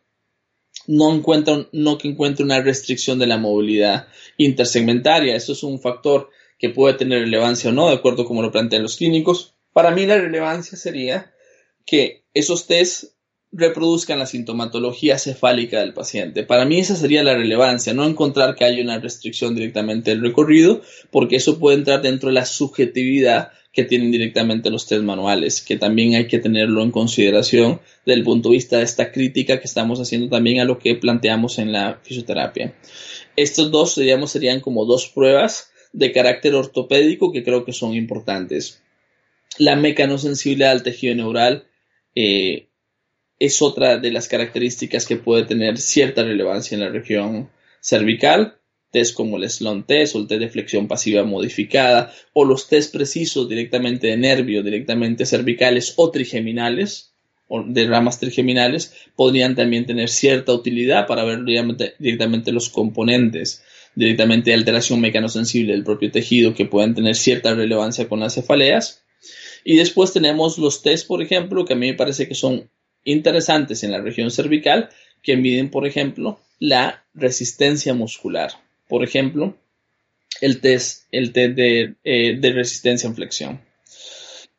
no 0.86 1.14
encuentra, 1.14 1.68
no 1.72 1.98
que 1.98 2.08
encuentre 2.08 2.44
una 2.44 2.60
restricción 2.60 3.18
de 3.18 3.26
la 3.26 3.38
movilidad 3.38 4.08
intersegmentaria. 4.36 5.36
Eso 5.36 5.52
es 5.52 5.62
un 5.62 5.80
factor 5.80 6.30
que 6.58 6.70
puede 6.70 6.94
tener 6.94 7.20
relevancia 7.20 7.70
o 7.70 7.72
no, 7.72 7.88
de 7.88 7.94
acuerdo 7.94 8.22
a 8.22 8.26
como 8.26 8.42
lo 8.42 8.52
plantean 8.52 8.82
los 8.82 8.96
clínicos. 8.96 9.54
Para 9.72 9.90
mí 9.92 10.06
la 10.06 10.18
relevancia 10.18 10.76
sería 10.76 11.32
que 11.86 12.24
esos 12.34 12.66
test 12.66 13.04
reproduzcan 13.52 14.18
la 14.18 14.26
sintomatología 14.26 15.18
cefálica 15.18 15.80
del 15.80 15.92
paciente. 15.92 16.44
Para 16.44 16.64
mí 16.64 16.78
esa 16.78 16.94
sería 16.94 17.24
la 17.24 17.34
relevancia, 17.34 17.94
no 17.94 18.06
encontrar 18.06 18.54
que 18.54 18.64
haya 18.64 18.82
una 18.82 18.98
restricción 18.98 19.54
directamente 19.54 20.10
del 20.10 20.20
recorrido, 20.20 20.82
porque 21.10 21.36
eso 21.36 21.58
puede 21.58 21.78
entrar 21.78 22.02
dentro 22.02 22.28
de 22.28 22.34
la 22.34 22.44
subjetividad 22.44 23.50
que 23.72 23.84
tienen 23.84 24.10
directamente 24.10 24.70
los 24.70 24.86
test 24.86 25.02
manuales, 25.02 25.62
que 25.62 25.76
también 25.76 26.14
hay 26.14 26.26
que 26.26 26.38
tenerlo 26.38 26.82
en 26.82 26.90
consideración 26.90 27.80
desde 28.04 28.18
el 28.18 28.24
punto 28.24 28.48
de 28.48 28.56
vista 28.56 28.78
de 28.78 28.84
esta 28.84 29.12
crítica 29.12 29.60
que 29.60 29.66
estamos 29.66 30.00
haciendo 30.00 30.28
también 30.28 30.60
a 30.60 30.64
lo 30.64 30.78
que 30.78 30.96
planteamos 30.96 31.58
en 31.58 31.72
la 31.72 32.00
fisioterapia. 32.02 32.74
Estos 33.36 33.70
dos, 33.70 33.96
digamos, 33.96 34.32
serían 34.32 34.60
como 34.60 34.84
dos 34.84 35.08
pruebas 35.08 35.70
de 35.92 36.12
carácter 36.12 36.54
ortopédico 36.54 37.32
que 37.32 37.44
creo 37.44 37.64
que 37.64 37.72
son 37.72 37.94
importantes. 37.94 38.82
La 39.58 39.76
mecanosensibilidad 39.76 40.72
del 40.72 40.82
tejido 40.82 41.14
neural 41.14 41.64
eh, 42.14 42.68
es 43.38 43.62
otra 43.62 43.98
de 43.98 44.10
las 44.10 44.28
características 44.28 45.06
que 45.06 45.16
puede 45.16 45.44
tener 45.44 45.78
cierta 45.78 46.22
relevancia 46.22 46.74
en 46.74 46.82
la 46.82 46.90
región 46.90 47.50
cervical. 47.80 48.59
Test 48.90 49.14
como 49.14 49.36
el 49.36 49.48
Sloan 49.48 49.84
test 49.86 50.14
o 50.14 50.18
el 50.18 50.26
test 50.26 50.40
de 50.40 50.48
flexión 50.48 50.88
pasiva 50.88 51.22
modificada 51.22 52.12
o 52.32 52.44
los 52.44 52.68
test 52.68 52.92
precisos 52.92 53.48
directamente 53.48 54.08
de 54.08 54.16
nervio, 54.16 54.62
directamente 54.62 55.26
cervicales 55.26 55.94
o 55.96 56.10
trigeminales 56.10 57.10
o 57.52 57.64
de 57.64 57.86
ramas 57.86 58.20
trigeminales 58.20 58.94
podrían 59.16 59.56
también 59.56 59.84
tener 59.84 60.08
cierta 60.08 60.52
utilidad 60.52 61.06
para 61.08 61.24
ver 61.24 61.44
directamente, 61.44 62.52
los 62.52 62.70
componentes 62.70 63.62
directamente 63.96 64.50
de 64.50 64.56
alteración 64.56 65.00
mecanosensible 65.00 65.72
del 65.72 65.82
propio 65.82 66.12
tejido 66.12 66.54
que 66.54 66.66
pueden 66.66 66.94
tener 66.94 67.16
cierta 67.16 67.54
relevancia 67.54 68.08
con 68.08 68.20
las 68.20 68.34
cefaleas. 68.34 69.02
Y 69.64 69.76
después 69.76 70.12
tenemos 70.12 70.58
los 70.58 70.82
test, 70.82 71.08
por 71.08 71.22
ejemplo, 71.22 71.64
que 71.64 71.72
a 71.72 71.76
mí 71.76 71.88
me 71.88 71.94
parece 71.94 72.28
que 72.28 72.36
son 72.36 72.70
interesantes 73.04 73.82
en 73.82 73.90
la 73.90 74.00
región 74.00 74.30
cervical 74.30 74.88
que 75.22 75.36
miden, 75.36 75.70
por 75.70 75.86
ejemplo, 75.86 76.38
la 76.60 77.04
resistencia 77.14 77.94
muscular. 77.94 78.52
Por 78.90 79.02
ejemplo, 79.02 79.56
el 80.42 80.60
test, 80.60 81.04
el 81.12 81.32
test 81.32 81.54
de, 81.54 81.94
eh, 82.04 82.36
de 82.38 82.52
resistencia 82.52 83.06
en 83.06 83.14
flexión. 83.14 83.60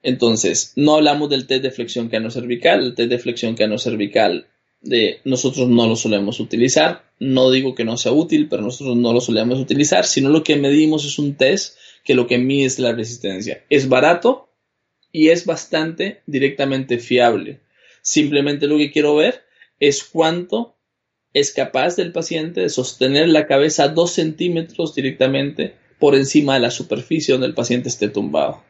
Entonces, 0.01 0.73
no 0.75 0.95
hablamos 0.95 1.29
del 1.29 1.45
test 1.45 1.61
de 1.63 1.71
flexión 1.71 2.09
cervical. 2.31 2.83
El 2.83 2.95
test 2.95 3.09
de 3.09 3.19
flexión 3.19 3.55
cervical 3.77 4.47
de 4.81 5.19
nosotros 5.25 5.69
no 5.69 5.87
lo 5.87 5.95
solemos 5.95 6.39
utilizar. 6.39 7.03
No 7.19 7.51
digo 7.51 7.75
que 7.75 7.85
no 7.85 7.97
sea 7.97 8.11
útil, 8.11 8.47
pero 8.49 8.63
nosotros 8.63 8.97
no 8.97 9.13
lo 9.13 9.21
solemos 9.21 9.59
utilizar, 9.59 10.05
sino 10.05 10.29
lo 10.29 10.43
que 10.43 10.55
medimos 10.55 11.05
es 11.05 11.19
un 11.19 11.35
test 11.35 11.77
que 12.03 12.15
lo 12.15 12.25
que 12.25 12.39
mide 12.39 12.65
es 12.65 12.79
la 12.79 12.93
resistencia. 12.93 13.63
Es 13.69 13.87
barato 13.87 14.49
y 15.11 15.29
es 15.29 15.45
bastante 15.45 16.21
directamente 16.25 16.97
fiable. 16.97 17.59
Simplemente 18.01 18.65
lo 18.65 18.77
que 18.77 18.91
quiero 18.91 19.15
ver 19.15 19.43
es 19.79 20.03
cuánto 20.03 20.77
es 21.33 21.51
capaz 21.51 21.95
del 21.95 22.11
paciente 22.11 22.61
de 22.61 22.69
sostener 22.69 23.29
la 23.29 23.47
cabeza 23.47 23.87
dos 23.87 24.11
centímetros 24.11 24.93
directamente 24.93 25.75
por 25.99 26.15
encima 26.15 26.55
de 26.55 26.61
la 26.61 26.71
superficie 26.71 27.33
donde 27.33 27.47
el 27.47 27.53
paciente 27.53 27.89
esté 27.89 28.09
tumbado. 28.09 28.63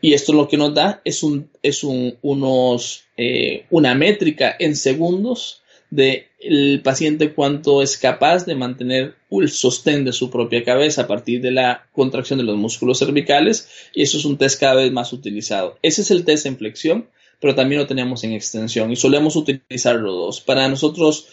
Y 0.00 0.12
esto 0.12 0.32
lo 0.32 0.46
que 0.46 0.56
nos 0.56 0.74
da 0.74 1.00
es, 1.04 1.22
un, 1.22 1.50
es 1.62 1.82
un, 1.82 2.18
unos, 2.22 3.04
eh, 3.16 3.64
una 3.70 3.94
métrica 3.94 4.54
en 4.58 4.76
segundos 4.76 5.62
del 5.90 6.24
el 6.40 6.82
paciente 6.82 7.32
cuánto 7.32 7.80
es 7.82 7.96
capaz 7.96 8.44
de 8.44 8.54
mantener 8.54 9.14
el 9.30 9.48
sostén 9.50 10.04
de 10.04 10.12
su 10.12 10.30
propia 10.30 10.64
cabeza 10.64 11.02
a 11.02 11.06
partir 11.06 11.40
de 11.40 11.52
la 11.52 11.86
contracción 11.92 12.38
de 12.38 12.44
los 12.44 12.56
músculos 12.56 12.98
cervicales 12.98 13.68
y 13.94 14.02
eso 14.02 14.18
es 14.18 14.24
un 14.24 14.36
test 14.36 14.60
cada 14.60 14.74
vez 14.74 14.92
más 14.92 15.12
utilizado. 15.12 15.78
Ese 15.82 16.02
es 16.02 16.10
el 16.10 16.24
test 16.24 16.46
en 16.46 16.58
flexión 16.58 17.08
pero 17.40 17.54
también 17.54 17.80
lo 17.80 17.86
tenemos 17.86 18.24
en 18.24 18.32
extensión 18.32 18.90
y 18.90 18.96
solemos 18.96 19.36
utilizar 19.36 19.96
los 19.96 20.14
dos. 20.14 20.40
Para 20.40 20.68
nosotros, 20.68 21.28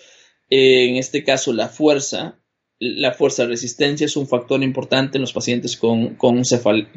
en 0.55 0.98
este 0.98 1.24
caso, 1.24 1.51
la 1.51 1.67
fuerza, 1.67 2.39
la 2.79 3.12
fuerza 3.12 3.48
resistencia 3.48 4.05
es 4.05 4.15
un 4.15 4.27
factor 4.27 4.62
importante 4.62 5.17
en 5.17 5.22
los 5.22 5.33
pacientes 5.33 5.75
con, 5.75 6.13
con, 6.13 6.43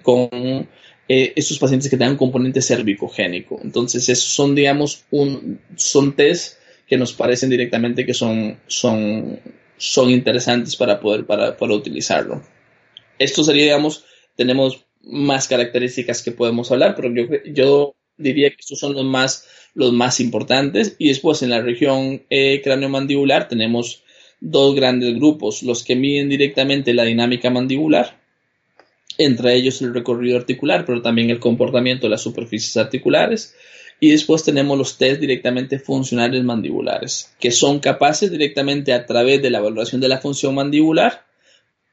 con 0.03 0.69
eh, 1.09 1.35
pacientes 1.59 1.89
que 1.89 1.97
tengan 1.97 2.19
componente 2.19 2.61
cervicogénico. 2.61 3.59
Entonces, 3.63 4.09
esos 4.11 4.29
son, 4.29 4.55
digamos, 4.55 5.07
un, 5.11 5.59
son 5.77 6.15
test 6.15 6.59
que 6.87 6.99
nos 6.99 7.15
parecen 7.15 7.49
directamente 7.49 8.05
que 8.05 8.13
son, 8.13 8.59
son, 8.67 9.41
son 9.79 10.11
interesantes 10.11 10.77
para 10.77 11.01
poder, 11.01 11.25
para, 11.25 11.57
para 11.57 11.73
utilizarlo. 11.75 12.43
Esto 13.19 13.43
sería, 13.43 13.65
digamos, 13.65 14.05
tenemos 14.37 14.85
más 15.01 15.49
características 15.49 16.23
que 16.23 16.33
podemos 16.33 16.71
hablar, 16.71 16.95
pero 16.95 17.11
yo, 17.15 17.25
yo 17.47 17.96
diría 18.19 18.51
que 18.51 18.61
estos 18.61 18.79
son 18.79 18.95
los 18.95 19.05
más, 19.05 19.47
los 19.75 19.93
más 19.93 20.21
importantes. 20.21 20.97
Y 20.99 21.09
después 21.09 21.43
en 21.43 21.51
la 21.51 21.63
región 21.63 22.23
eh, 22.31 22.61
cráneo-mandibular 22.63 23.49
tenemos 23.49 24.03
dos 24.41 24.75
grandes 24.75 25.15
grupos, 25.15 25.63
los 25.63 25.83
que 25.83 25.97
miden 25.97 26.29
directamente 26.29 26.95
la 26.95 27.05
dinámica 27.05 27.51
mandibular, 27.51 28.19
entre 29.19 29.55
ellos 29.55 29.81
el 29.81 29.95
recorrido 29.95 30.37
articular, 30.37 30.85
pero 30.85 31.01
también 31.01 31.31
el 31.31 31.41
comportamiento 31.41 32.07
de 32.07 32.11
las 32.11 32.23
superficies 32.23 32.77
articulares. 32.77 33.55
Y 33.99 34.11
después 34.11 34.45
tenemos 34.45 34.77
los 34.77 34.99
test 34.99 35.21
directamente 35.21 35.79
funcionales 35.79 36.45
mandibulares, 36.45 37.35
que 37.41 37.51
son 37.51 37.81
capaces 37.81 38.31
directamente 38.31 38.93
a 38.93 39.07
través 39.07 39.41
de 39.41 39.51
la 39.51 39.61
valoración 39.61 40.03
de 40.03 40.09
la 40.09 40.19
función 40.19 40.55
mandibular 40.55 41.26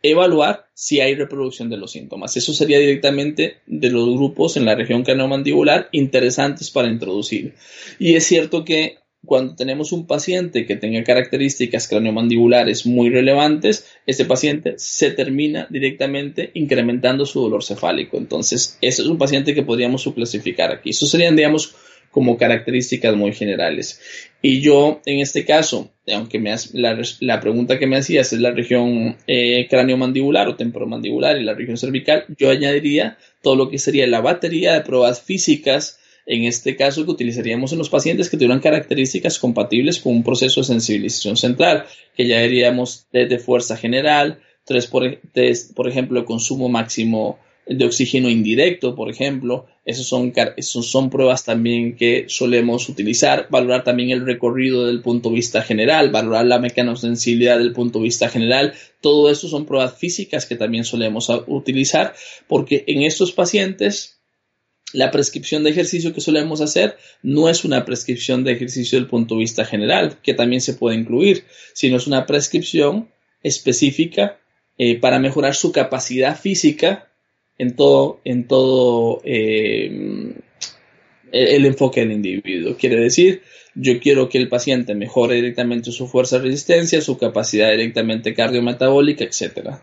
evaluar 0.04 0.68
si 0.74 1.00
hay 1.00 1.16
reproducción 1.16 1.70
de 1.70 1.78
los 1.78 1.94
síntomas. 1.94 2.38
Eso 2.38 2.54
sería 2.54 2.78
directamente 2.78 3.62
de 3.66 3.90
los 3.90 4.08
grupos 4.16 4.58
en 4.58 4.66
la 4.66 4.76
región 4.76 5.04
craneomandibular 5.04 5.88
interesantes 5.94 6.70
para 6.70 6.90
introducir. 6.90 7.56
Y 7.98 8.16
es 8.16 8.26
cierto 8.26 8.66
que 8.66 8.98
cuando 9.26 9.56
tenemos 9.56 9.94
un 9.94 10.06
paciente 10.06 10.66
que 10.66 10.76
tenga 10.76 11.02
características 11.04 11.88
craneomandibulares 11.88 12.86
muy 12.86 13.10
relevantes, 13.10 13.88
este 14.06 14.26
paciente 14.26 14.74
se 14.78 15.12
termina 15.12 15.66
directamente 15.70 16.52
incrementando 16.56 17.26
su 17.26 17.42
dolor 17.42 17.64
cefálico. 17.64 18.18
Entonces, 18.18 18.78
ese 18.82 19.02
es 19.02 19.08
un 19.08 19.18
paciente 19.18 19.56
que 19.56 19.64
podríamos 19.64 20.02
subclasificar 20.02 20.72
aquí. 20.72 20.90
Eso 20.90 21.08
serían, 21.08 21.38
digamos, 21.38 21.74
como 22.14 22.38
características 22.38 23.16
muy 23.16 23.34
generales. 23.34 24.00
Y 24.42 24.62
yo, 24.62 25.02
en 25.06 25.20
este 25.20 25.46
caso, 25.46 25.92
aunque 26.08 26.38
me 26.38 26.54
la, 26.74 27.02
la, 27.20 27.40
pregunta 27.40 27.80
que 27.80 27.88
me 27.88 27.98
hacías 27.98 28.32
es 28.32 28.40
la 28.40 28.52
región 28.52 29.18
eh, 29.26 29.68
cráneo-mandibular 29.68 30.48
o 30.48 30.56
temporomandibular 30.56 31.38
y 31.38 31.44
la 31.44 31.56
región 31.56 31.76
cervical, 31.76 32.26
yo 32.38 32.52
añadiría 32.52 33.18
todo 33.42 33.56
lo 33.56 33.70
que 33.70 33.80
sería 33.80 34.06
la 34.06 34.22
batería 34.22 34.74
de 34.74 34.82
pruebas 34.82 35.24
físicas, 35.24 36.00
en 36.28 36.44
este 36.44 36.76
caso 36.76 37.04
que 37.04 37.12
utilizaríamos 37.12 37.72
en 37.72 37.80
los 37.80 37.90
pacientes 37.90 38.30
que 38.30 38.38
tuvieran 38.38 38.60
características 38.60 39.40
compatibles 39.40 40.00
con 40.00 40.14
un 40.14 40.24
proceso 40.24 40.62
de 40.62 40.68
sensibilización 40.68 41.36
central, 41.36 41.86
que 42.16 42.28
ya 42.28 42.40
diríamos 42.42 43.08
desde 43.12 43.40
fuerza 43.40 43.76
general, 43.76 44.40
tres 44.66 44.86
por, 44.86 45.20
por 45.76 45.90
ejemplo, 45.90 46.26
consumo 46.26 46.70
máximo 46.70 47.40
de 47.66 47.86
oxígeno 47.86 48.30
indirecto, 48.30 48.96
por 48.96 49.10
ejemplo. 49.10 49.66
Esas 49.86 50.06
son, 50.06 50.34
son 50.60 51.10
pruebas 51.10 51.44
también 51.44 51.96
que 51.96 52.26
solemos 52.28 52.88
utilizar. 52.90 53.48
Valorar 53.50 53.84
también 53.84 54.12
el 54.12 54.26
recorrido 54.26 54.86
del 54.86 55.02
punto 55.02 55.30
de 55.30 55.36
vista 55.36 55.62
general, 55.62 56.10
valorar 56.10 56.46
la 56.46 56.60
mecanosensibilidad 56.60 57.58
del 57.58 57.74
punto 57.74 58.00
de 58.00 58.06
vista 58.06 58.30
general. 58.30 58.74
Todo 59.02 59.30
eso 59.30 59.48
son 59.48 59.66
pruebas 59.66 59.98
físicas 59.98 60.46
que 60.46 60.56
también 60.56 60.86
solemos 60.86 61.30
utilizar 61.48 62.14
porque 62.48 62.84
en 62.88 63.04
estos 63.04 63.32
pacientes 63.32 64.22
la 64.94 65.10
prescripción 65.10 65.64
de 65.64 65.72
ejercicio 65.72 66.14
que 66.14 66.22
solemos 66.22 66.62
hacer 66.62 66.98
no 67.24 67.50
es 67.50 67.66
una 67.66 67.84
prescripción 67.84 68.44
de 68.44 68.54
ejercicio 68.54 68.98
del 68.98 69.08
punto 69.08 69.36
de 69.36 69.40
vista 69.40 69.66
general, 69.66 70.20
que 70.22 70.36
también 70.36 70.62
se 70.62 70.76
puede 70.76 70.96
incluir, 70.96 71.46
sino 71.74 71.98
es 71.98 72.06
una 72.06 72.26
prescripción 72.28 73.10
específica 73.42 74.40
eh, 74.78 75.00
para 75.00 75.20
mejorar 75.20 75.56
su 75.56 75.72
capacidad 75.72 76.40
física 76.40 77.10
en 77.58 77.76
todo, 77.76 78.20
en 78.24 78.48
todo 78.48 79.22
eh, 79.24 80.34
el 81.32 81.66
enfoque 81.66 82.02
del 82.02 82.12
individuo. 82.12 82.76
Quiere 82.78 83.00
decir, 83.00 83.42
yo 83.76 84.00
quiero 84.00 84.30
que 84.30 84.38
el 84.38 84.50
paciente 84.50 84.96
mejore 84.96 85.36
directamente 85.36 85.92
su 85.92 86.08
fuerza 86.08 86.38
de 86.38 86.46
resistencia, 86.46 87.02
su 87.02 87.18
capacidad 87.18 87.72
directamente 87.72 88.34
cardiometabólica, 88.34 89.24
etc. 89.24 89.78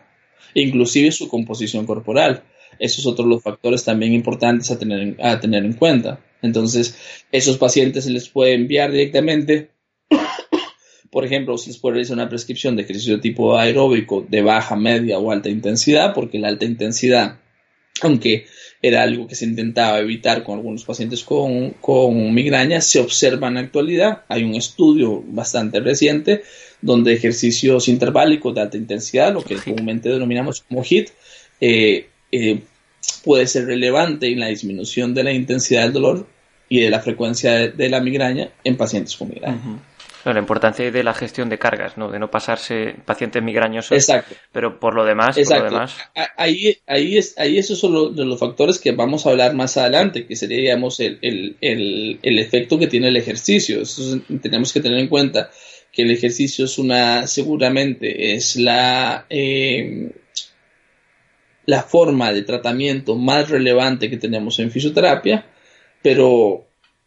Inclusive 0.55 1.13
su 1.13 1.29
composición 1.29 1.87
corporal. 1.87 2.45
Esos 2.79 3.03
son 3.03 3.13
otros 3.13 3.29
los 3.29 3.43
factores 3.43 3.85
también 3.85 4.13
importantes 4.13 4.71
a 4.71 4.79
tener, 4.79 5.17
a 5.21 5.41
tener 5.41 5.65
en 5.65 5.75
cuenta. 5.75 6.21
Entonces, 6.41 6.97
esos 7.33 7.59
pacientes 7.59 8.05
se 8.05 8.11
les 8.11 8.29
puede 8.29 8.55
enviar 8.55 8.91
directamente 8.91 9.71
por 11.11 11.25
ejemplo, 11.25 11.59
se 11.59 11.71
les 11.71 11.79
puede 11.79 11.95
realizar 11.95 12.17
una 12.17 12.29
prescripción 12.29 12.77
de 12.77 12.83
ejercicio 12.83 13.17
de 13.17 13.23
tipo 13.23 13.57
aeróbico 13.57 14.25
de 14.29 14.43
baja, 14.43 14.77
media 14.77 15.19
o 15.19 15.31
alta 15.31 15.49
intensidad, 15.49 16.15
porque 16.15 16.39
la 16.39 16.49
alta 16.49 16.65
intensidad 16.65 17.41
aunque 18.01 18.47
era 18.83 19.03
algo 19.03 19.27
que 19.27 19.35
se 19.35 19.45
intentaba 19.45 19.99
evitar 19.99 20.43
con 20.43 20.57
algunos 20.57 20.85
pacientes 20.85 21.23
con, 21.23 21.71
con 21.81 22.33
migraña, 22.33 22.81
se 22.81 22.99
observa 23.01 23.49
en 23.49 23.55
la 23.55 23.61
actualidad. 23.61 24.23
Hay 24.29 24.43
un 24.43 24.55
estudio 24.55 25.23
bastante 25.27 25.81
reciente 25.81 26.43
donde 26.81 27.13
ejercicios 27.13 27.89
interválicos 27.89 28.55
de 28.55 28.63
alta 28.63 28.77
intensidad, 28.79 29.35
lo 29.35 29.43
que 29.43 29.57
comúnmente 29.57 30.09
denominamos 30.09 30.63
como 30.63 30.83
HIT, 30.83 31.11
eh, 31.61 32.07
eh, 32.33 32.61
puede 33.23 33.47
ser 33.47 33.67
relevante 33.67 34.29
en 34.29 34.41
la 34.41 34.49
disminución 34.49 35.13
de 35.13 35.25
la 35.25 35.33
intensidad 35.33 35.83
del 35.83 35.93
dolor 35.93 36.27
y 36.69 36.81
de 36.81 36.91
la 36.91 37.01
frecuencia 37.01 37.69
de, 37.69 37.89
la 37.91 38.01
migraña 38.01 38.51
en 38.65 38.77
pacientes 38.77 39.17
con 39.17 39.29
migraña. 39.29 39.83
La 40.25 40.39
importancia 40.39 40.91
de 40.91 41.03
la 41.03 41.15
gestión 41.15 41.49
de 41.49 41.59
cargas, 41.59 41.97
¿no? 41.97 42.11
De 42.11 42.19
no 42.19 42.31
pasarse 42.31 42.95
pacientes 43.05 43.43
migrañosos. 43.43 43.93
Exacto. 43.93 44.35
Pero 44.53 44.79
por 44.79 44.95
lo 44.95 45.05
demás, 45.05 45.37
Exacto. 45.39 45.65
Por 45.65 45.73
lo 45.73 45.79
demás... 45.79 45.97
Ahí, 46.37 46.77
ahí, 46.87 47.19
es, 47.19 47.39
ahí 47.39 47.59
esos 47.59 47.79
son 47.79 47.93
los, 47.93 48.17
los 48.17 48.39
factores 48.39 48.79
que 48.79 48.93
vamos 48.93 49.27
a 49.27 49.31
hablar 49.31 49.55
más 49.55 49.77
adelante, 49.77 50.27
que 50.27 50.37
sería, 50.37 50.59
digamos, 50.59 51.01
el, 51.01 51.19
el, 51.23 51.57
el, 51.61 52.19
el 52.23 52.39
efecto 52.39 52.79
que 52.79 52.87
tiene 52.87 53.09
el 53.09 53.17
ejercicio. 53.17 53.83
tenemos 54.43 54.73
que 54.73 54.81
tener 54.81 54.99
en 54.99 55.09
cuenta 55.09 55.51
que 55.93 56.03
el 56.03 56.11
ejercicio 56.11 56.65
es 56.65 56.79
una, 56.79 57.27
seguramente, 57.27 58.35
es 58.35 58.57
la, 58.57 59.27
eh, 59.29 60.13
la 61.67 61.83
forma 61.83 62.33
de 62.33 62.43
tratamiento 62.43 63.17
más 63.17 63.49
relevante 63.49 64.11
que 64.11 64.17
tenemos 64.17 64.59
en 64.59 64.71
fisioterapia, 64.71 65.47
pero 66.03 66.67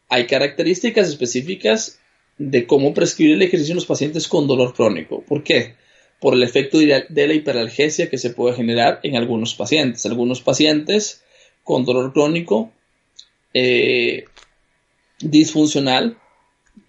hay 0.10 0.25
características 0.25 1.08
específicas 1.08 2.00
de 2.37 2.65
cómo 2.65 2.93
prescribir 2.93 3.35
el 3.35 3.41
ejercicio 3.43 3.73
en 3.73 3.77
los 3.77 3.85
pacientes 3.85 4.27
con 4.27 4.47
dolor 4.47 4.73
crónico. 4.73 5.21
¿Por 5.21 5.43
qué? 5.43 5.75
Por 6.19 6.33
el 6.33 6.43
efecto 6.43 6.79
de 6.79 7.27
la 7.27 7.33
hiperalgesia 7.33 8.09
que 8.09 8.17
se 8.17 8.31
puede 8.31 8.55
generar 8.55 8.99
en 9.03 9.15
algunos 9.15 9.55
pacientes. 9.55 10.05
Algunos 10.05 10.41
pacientes 10.41 11.23
con 11.63 11.85
dolor 11.85 12.13
crónico 12.13 12.71
eh, 13.53 14.25
disfuncional 15.19 16.17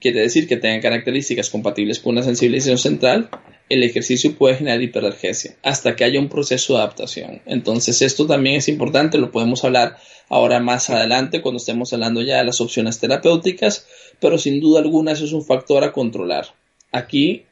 quiere 0.00 0.20
decir 0.20 0.48
que 0.48 0.56
tengan 0.56 0.80
características 0.80 1.50
compatibles 1.50 1.98
con 1.98 2.12
una 2.12 2.22
sensibilización 2.22 2.78
central, 2.78 3.28
el 3.74 3.82
ejercicio 3.82 4.36
puede 4.36 4.56
generar 4.56 4.80
hiperalgesia 4.80 5.56
hasta 5.62 5.96
que 5.96 6.04
haya 6.04 6.20
un 6.20 6.28
proceso 6.28 6.74
de 6.74 6.78
adaptación. 6.80 7.42
Entonces 7.46 8.02
esto 8.02 8.26
también 8.26 8.56
es 8.56 8.68
importante, 8.68 9.18
lo 9.18 9.30
podemos 9.30 9.64
hablar 9.64 9.96
ahora 10.28 10.60
más 10.60 10.90
adelante 10.90 11.42
cuando 11.42 11.58
estemos 11.58 11.92
hablando 11.92 12.22
ya 12.22 12.38
de 12.38 12.44
las 12.44 12.60
opciones 12.60 12.98
terapéuticas, 12.98 13.86
pero 14.20 14.38
sin 14.38 14.60
duda 14.60 14.80
alguna 14.80 15.12
eso 15.12 15.24
es 15.24 15.32
un 15.32 15.44
factor 15.44 15.84
a 15.84 15.92
controlar. 15.92 16.46
Aquí 16.92 17.44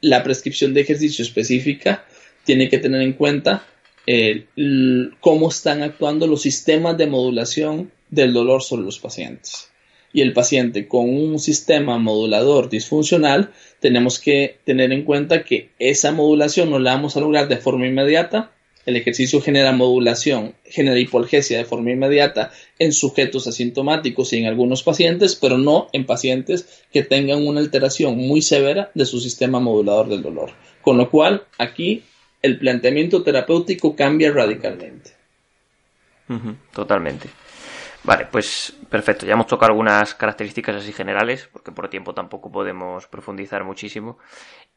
la 0.00 0.22
prescripción 0.22 0.74
de 0.74 0.82
ejercicio 0.82 1.24
específica 1.24 2.04
tiene 2.44 2.68
que 2.68 2.78
tener 2.78 3.00
en 3.00 3.12
cuenta 3.12 3.64
eh, 4.06 4.46
cómo 5.20 5.48
están 5.48 5.82
actuando 5.82 6.26
los 6.26 6.42
sistemas 6.42 6.98
de 6.98 7.06
modulación 7.06 7.92
del 8.10 8.32
dolor 8.32 8.62
sobre 8.62 8.82
los 8.82 8.98
pacientes 8.98 9.70
y 10.14 10.20
el 10.20 10.32
paciente 10.32 10.86
con 10.86 11.10
un 11.10 11.40
sistema 11.40 11.98
modulador 11.98 12.70
disfuncional, 12.70 13.50
tenemos 13.80 14.20
que 14.20 14.58
tener 14.64 14.92
en 14.92 15.02
cuenta 15.02 15.42
que 15.42 15.70
esa 15.80 16.12
modulación 16.12 16.70
no 16.70 16.78
la 16.78 16.94
vamos 16.94 17.16
a 17.16 17.20
lograr 17.20 17.48
de 17.48 17.56
forma 17.56 17.88
inmediata. 17.88 18.52
El 18.86 18.94
ejercicio 18.94 19.40
genera 19.40 19.72
modulación, 19.72 20.54
genera 20.64 21.00
hipolgesia 21.00 21.58
de 21.58 21.64
forma 21.64 21.90
inmediata 21.90 22.52
en 22.78 22.92
sujetos 22.92 23.48
asintomáticos 23.48 24.32
y 24.32 24.38
en 24.38 24.46
algunos 24.46 24.84
pacientes, 24.84 25.34
pero 25.34 25.58
no 25.58 25.88
en 25.92 26.06
pacientes 26.06 26.84
que 26.92 27.02
tengan 27.02 27.44
una 27.44 27.58
alteración 27.58 28.16
muy 28.16 28.40
severa 28.40 28.92
de 28.94 29.06
su 29.06 29.18
sistema 29.18 29.58
modulador 29.58 30.08
del 30.08 30.22
dolor. 30.22 30.52
Con 30.80 30.96
lo 30.96 31.10
cual, 31.10 31.42
aquí 31.58 32.04
el 32.40 32.56
planteamiento 32.58 33.24
terapéutico 33.24 33.96
cambia 33.96 34.30
radicalmente. 34.30 35.10
totalmente. 36.72 37.28
Vale, 38.04 38.26
pues 38.30 38.74
perfecto. 38.90 39.24
Ya 39.24 39.32
hemos 39.32 39.46
tocado 39.46 39.72
algunas 39.72 40.14
características 40.14 40.76
así 40.76 40.92
generales, 40.92 41.48
porque 41.50 41.72
por 41.72 41.88
tiempo 41.88 42.12
tampoco 42.12 42.52
podemos 42.52 43.06
profundizar 43.06 43.64
muchísimo. 43.64 44.18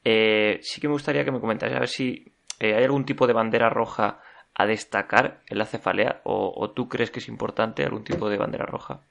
Eh, 0.04 0.60
sí 0.62 0.80
que 0.80 0.88
me 0.88 0.94
gustaría 0.94 1.26
que 1.26 1.32
me 1.32 1.42
comentaras 1.42 1.76
a 1.76 1.80
ver 1.80 1.90
si 1.90 2.26
eh, 2.60 2.74
hay 2.74 2.86
algún 2.86 3.06
tipo 3.06 3.28
de 3.28 3.34
bandera 3.34 3.70
roja 3.70 4.22
a 4.56 4.66
destacar 4.66 5.42
en 5.50 5.58
la 5.60 5.66
cefalea, 5.66 6.22
o, 6.24 6.72
tú 6.72 6.88
crees 6.90 7.12
que 7.12 7.20
es 7.20 7.28
importante 7.28 7.84
algún 7.84 8.04
tipo 8.04 8.28
de 8.28 8.38
bandera 8.38 8.66
roja. 8.66 9.02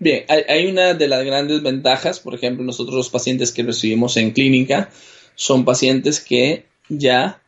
Bien, 0.00 0.24
hay, 0.28 0.42
hay, 0.48 0.66
una 0.66 0.94
de 0.94 1.06
las 1.06 1.24
grandes 1.24 1.62
ventajas, 1.62 2.18
por 2.18 2.34
ejemplo, 2.34 2.64
nosotros 2.64 2.96
los 2.96 3.10
pacientes 3.10 3.52
que 3.52 3.62
recibimos 3.62 4.16
en 4.16 4.32
clínica 4.32 4.88
son 5.36 5.64
pacientes 5.64 6.18
que 6.18 6.64
ya 6.88 7.40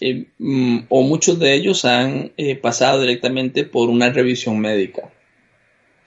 eh, 0.00 0.26
mm, 0.38 0.80
o 0.90 1.02
muchos 1.02 1.38
de 1.38 1.54
ellos 1.54 1.84
han 1.84 2.32
eh, 2.36 2.56
pasado 2.56 3.00
directamente 3.00 3.64
por 3.64 3.88
una 3.88 4.10
revisión 4.10 4.58
médica. 4.58 5.10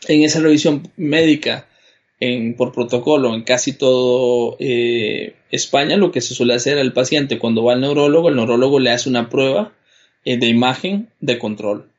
En 0.08 0.23
esa 0.23 0.39
revisión 0.39 0.91
médica, 0.95 1.67
en, 2.19 2.56
por 2.56 2.71
protocolo, 2.71 3.34
en 3.34 3.43
casi 3.43 3.73
todo 3.73 4.58
eh, 4.60 5.36
España, 5.52 5.97
lo 5.97 6.12
que 6.12 6.21
se 6.21 6.36
suele 6.36 6.54
hacer 6.54 6.78
al 6.78 6.93
paciente 6.93 7.39
cuando 7.39 7.63
va 7.63 7.73
al 7.73 7.82
neurólogo, 7.82 8.30
el 8.30 8.36
neurólogo 8.36 8.80
le 8.80 8.91
hace 8.91 9.10
una 9.10 9.30
prueba 9.30 9.73
de 10.25 10.47
imagen 10.47 11.10
de 11.21 11.39
control 11.39 11.91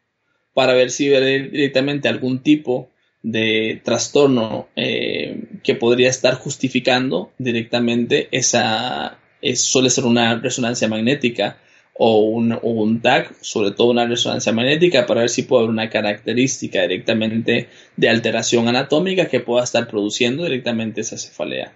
para 0.52 0.74
ver 0.74 0.90
si 0.90 1.08
ve 1.08 1.48
directamente 1.48 2.06
algún 2.06 2.42
tipo 2.42 2.90
de 3.22 3.80
trastorno 3.82 4.68
que 4.76 5.74
podría 5.74 6.10
estar 6.10 6.34
justificando 6.34 7.32
directamente 7.38 8.28
esa, 8.30 9.18
suele 9.54 9.90
ser 9.90 10.04
una 10.04 10.38
resonancia 10.38 10.86
magnética 10.86 11.58
o 12.02 12.20
un, 12.20 12.58
un, 12.62 13.02
TAC, 13.02 13.34
sobre 13.42 13.72
todo 13.72 13.90
una 13.90 14.06
resonancia 14.06 14.54
magnética, 14.54 15.04
para 15.04 15.20
ver 15.20 15.28
si 15.28 15.42
puede 15.42 15.64
haber 15.64 15.70
una 15.70 15.90
característica 15.90 16.80
directamente 16.80 17.68
de 17.94 18.08
alteración 18.08 18.68
anatómica 18.68 19.28
que 19.28 19.40
pueda 19.40 19.64
estar 19.64 19.86
produciendo 19.86 20.44
directamente 20.44 21.02
esa 21.02 21.18
cefalea. 21.18 21.74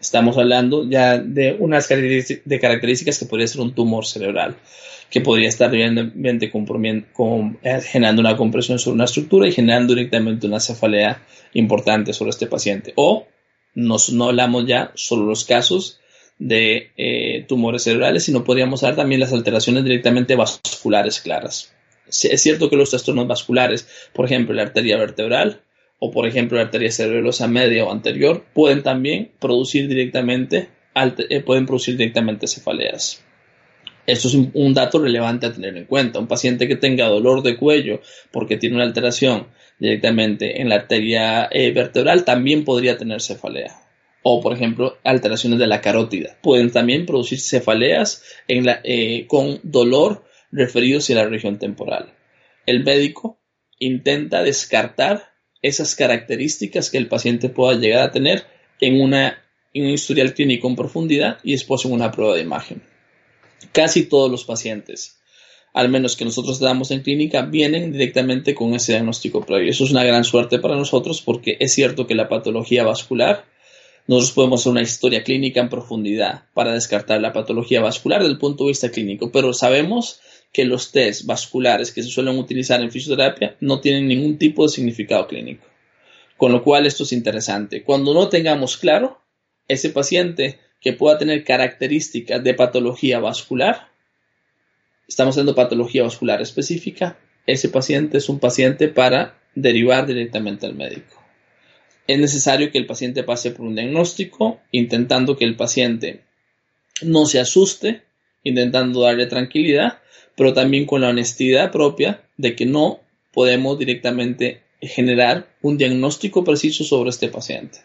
Estamos 0.00 0.38
hablando 0.38 0.88
ya 0.88 1.18
de 1.18 1.56
unas 1.58 1.88
de 1.88 2.60
características 2.60 3.18
que 3.18 3.26
podría 3.26 3.48
ser 3.48 3.62
un 3.62 3.74
tumor 3.74 4.06
cerebral, 4.06 4.54
que 5.10 5.20
podría 5.20 5.48
estar 5.48 5.68
realmente 5.68 6.46
eh, 6.52 7.80
generando 7.82 8.20
una 8.20 8.36
compresión 8.36 8.78
sobre 8.78 8.94
una 8.94 9.06
estructura 9.06 9.48
y 9.48 9.52
generando 9.52 9.96
directamente 9.96 10.46
una 10.46 10.60
cefalea 10.60 11.20
importante 11.54 12.12
sobre 12.12 12.30
este 12.30 12.46
paciente. 12.46 12.92
O 12.94 13.26
nos, 13.74 14.12
no 14.12 14.26
hablamos 14.26 14.64
ya 14.66 14.92
solo 14.94 15.26
los 15.26 15.44
casos 15.44 16.00
de 16.40 16.90
eh, 16.96 17.44
tumores 17.46 17.84
cerebrales, 17.84 18.24
sino 18.24 18.42
podríamos 18.42 18.80
dar 18.80 18.96
también 18.96 19.20
las 19.20 19.32
alteraciones 19.32 19.84
directamente 19.84 20.34
vasculares 20.34 21.20
claras. 21.20 21.72
Es 22.08 22.42
cierto 22.42 22.68
que 22.68 22.76
los 22.76 22.90
trastornos 22.90 23.28
vasculares, 23.28 23.86
por 24.14 24.24
ejemplo, 24.24 24.54
la 24.54 24.62
arteria 24.62 24.96
vertebral 24.96 25.60
o 26.00 26.10
por 26.10 26.26
ejemplo 26.26 26.56
la 26.56 26.64
arteria 26.64 26.90
cerebrosa 26.90 27.46
media 27.46 27.84
o 27.84 27.92
anterior, 27.92 28.42
pueden 28.54 28.82
también 28.82 29.32
producir 29.38 29.86
directamente, 29.86 30.70
eh, 30.94 31.40
pueden 31.40 31.66
producir 31.66 31.98
directamente 31.98 32.48
cefaleas. 32.48 33.22
Esto 34.06 34.28
es 34.28 34.34
un, 34.34 34.74
dato 34.74 34.98
relevante 34.98 35.46
a 35.46 35.52
tener 35.52 35.76
en 35.76 35.84
cuenta. 35.84 36.18
Un 36.18 36.26
paciente 36.26 36.66
que 36.66 36.74
tenga 36.74 37.06
dolor 37.06 37.42
de 37.42 37.58
cuello 37.58 38.00
porque 38.32 38.56
tiene 38.56 38.76
una 38.76 38.84
alteración 38.84 39.48
directamente 39.78 40.62
en 40.62 40.70
la 40.70 40.76
arteria 40.76 41.48
eh, 41.52 41.70
vertebral 41.70 42.24
también 42.24 42.64
podría 42.64 42.96
tener 42.96 43.20
cefalea 43.20 43.89
o, 44.22 44.40
por 44.40 44.52
ejemplo, 44.52 44.98
alteraciones 45.04 45.58
de 45.58 45.66
la 45.66 45.80
carótida. 45.80 46.36
Pueden 46.42 46.70
también 46.70 47.06
producir 47.06 47.40
cefaleas 47.40 48.22
eh, 48.48 49.26
con 49.26 49.60
dolor 49.62 50.24
referidos 50.52 51.08
a 51.10 51.14
la 51.14 51.26
región 51.26 51.58
temporal. 51.58 52.12
El 52.66 52.84
médico 52.84 53.40
intenta 53.78 54.42
descartar 54.42 55.30
esas 55.62 55.94
características 55.94 56.90
que 56.90 56.98
el 56.98 57.08
paciente 57.08 57.48
pueda 57.48 57.78
llegar 57.78 58.02
a 58.02 58.10
tener 58.10 58.44
en, 58.80 59.00
una, 59.00 59.42
un 59.74 59.88
historial 59.88 60.34
clínico 60.34 60.68
en 60.68 60.76
profundidad 60.76 61.38
y 61.42 61.52
después 61.52 61.84
en 61.84 61.92
una 61.92 62.10
prueba 62.10 62.34
de 62.34 62.42
imagen. 62.42 62.82
Casi 63.72 64.04
todos 64.04 64.30
los 64.30 64.44
pacientes, 64.44 65.20
al 65.72 65.88
menos 65.88 66.16
que 66.16 66.24
nosotros 66.24 66.60
damos 66.60 66.90
en 66.90 67.02
clínica, 67.02 67.42
vienen 67.42 67.92
directamente 67.92 68.54
con 68.54 68.74
ese 68.74 68.92
diagnóstico 68.92 69.44
previo. 69.44 69.70
Eso 69.70 69.84
es 69.84 69.90
una 69.90 70.04
gran 70.04 70.24
suerte 70.24 70.58
para 70.58 70.76
nosotros 70.76 71.22
porque 71.22 71.56
es 71.60 71.74
cierto 71.74 72.06
que 72.06 72.14
la 72.14 72.28
patología 72.28 72.84
vascular 72.84 73.44
nosotros 74.06 74.32
podemos 74.32 74.60
hacer 74.60 74.72
una 74.72 74.82
historia 74.82 75.22
clínica 75.22 75.60
en 75.60 75.68
profundidad 75.68 76.44
para 76.54 76.72
descartar 76.72 77.20
la 77.20 77.32
patología 77.32 77.80
vascular 77.80 78.20
desde 78.20 78.32
el 78.32 78.38
punto 78.38 78.64
de 78.64 78.70
vista 78.70 78.90
clínico, 78.90 79.30
pero 79.30 79.52
sabemos 79.52 80.20
que 80.52 80.64
los 80.64 80.90
test 80.90 81.26
vasculares 81.26 81.92
que 81.92 82.02
se 82.02 82.08
suelen 82.08 82.38
utilizar 82.38 82.80
en 82.80 82.90
fisioterapia 82.90 83.56
no 83.60 83.80
tienen 83.80 84.08
ningún 84.08 84.38
tipo 84.38 84.64
de 84.64 84.70
significado 84.70 85.28
clínico. 85.28 85.64
Con 86.36 86.52
lo 86.52 86.64
cual 86.64 86.86
esto 86.86 87.04
es 87.04 87.12
interesante. 87.12 87.84
Cuando 87.84 88.14
no 88.14 88.28
tengamos 88.28 88.76
claro 88.76 89.20
ese 89.68 89.90
paciente 89.90 90.58
que 90.80 90.92
pueda 90.92 91.18
tener 91.18 91.44
características 91.44 92.42
de 92.42 92.54
patología 92.54 93.20
vascular, 93.20 93.90
estamos 95.06 95.34
haciendo 95.34 95.54
patología 95.54 96.02
vascular 96.02 96.40
específica, 96.40 97.18
ese 97.46 97.68
paciente 97.68 98.18
es 98.18 98.28
un 98.28 98.40
paciente 98.40 98.88
para 98.88 99.38
derivar 99.54 100.06
directamente 100.06 100.66
al 100.66 100.74
médico 100.74 101.19
es 102.12 102.18
necesario 102.18 102.72
que 102.72 102.78
el 102.78 102.86
paciente 102.86 103.22
pase 103.22 103.52
por 103.52 103.66
un 103.66 103.76
diagnóstico, 103.76 104.58
intentando 104.72 105.36
que 105.36 105.44
el 105.44 105.54
paciente 105.54 106.22
no 107.02 107.24
se 107.24 107.38
asuste, 107.38 108.02
intentando 108.42 109.02
darle 109.02 109.26
tranquilidad, 109.26 110.00
pero 110.36 110.52
también 110.52 110.86
con 110.86 111.02
la 111.02 111.10
honestidad 111.10 111.70
propia 111.70 112.24
de 112.36 112.56
que 112.56 112.66
no 112.66 112.98
podemos 113.32 113.78
directamente 113.78 114.62
generar 114.80 115.54
un 115.62 115.78
diagnóstico 115.78 116.42
preciso 116.42 116.82
sobre 116.82 117.10
este 117.10 117.28
paciente. 117.28 117.78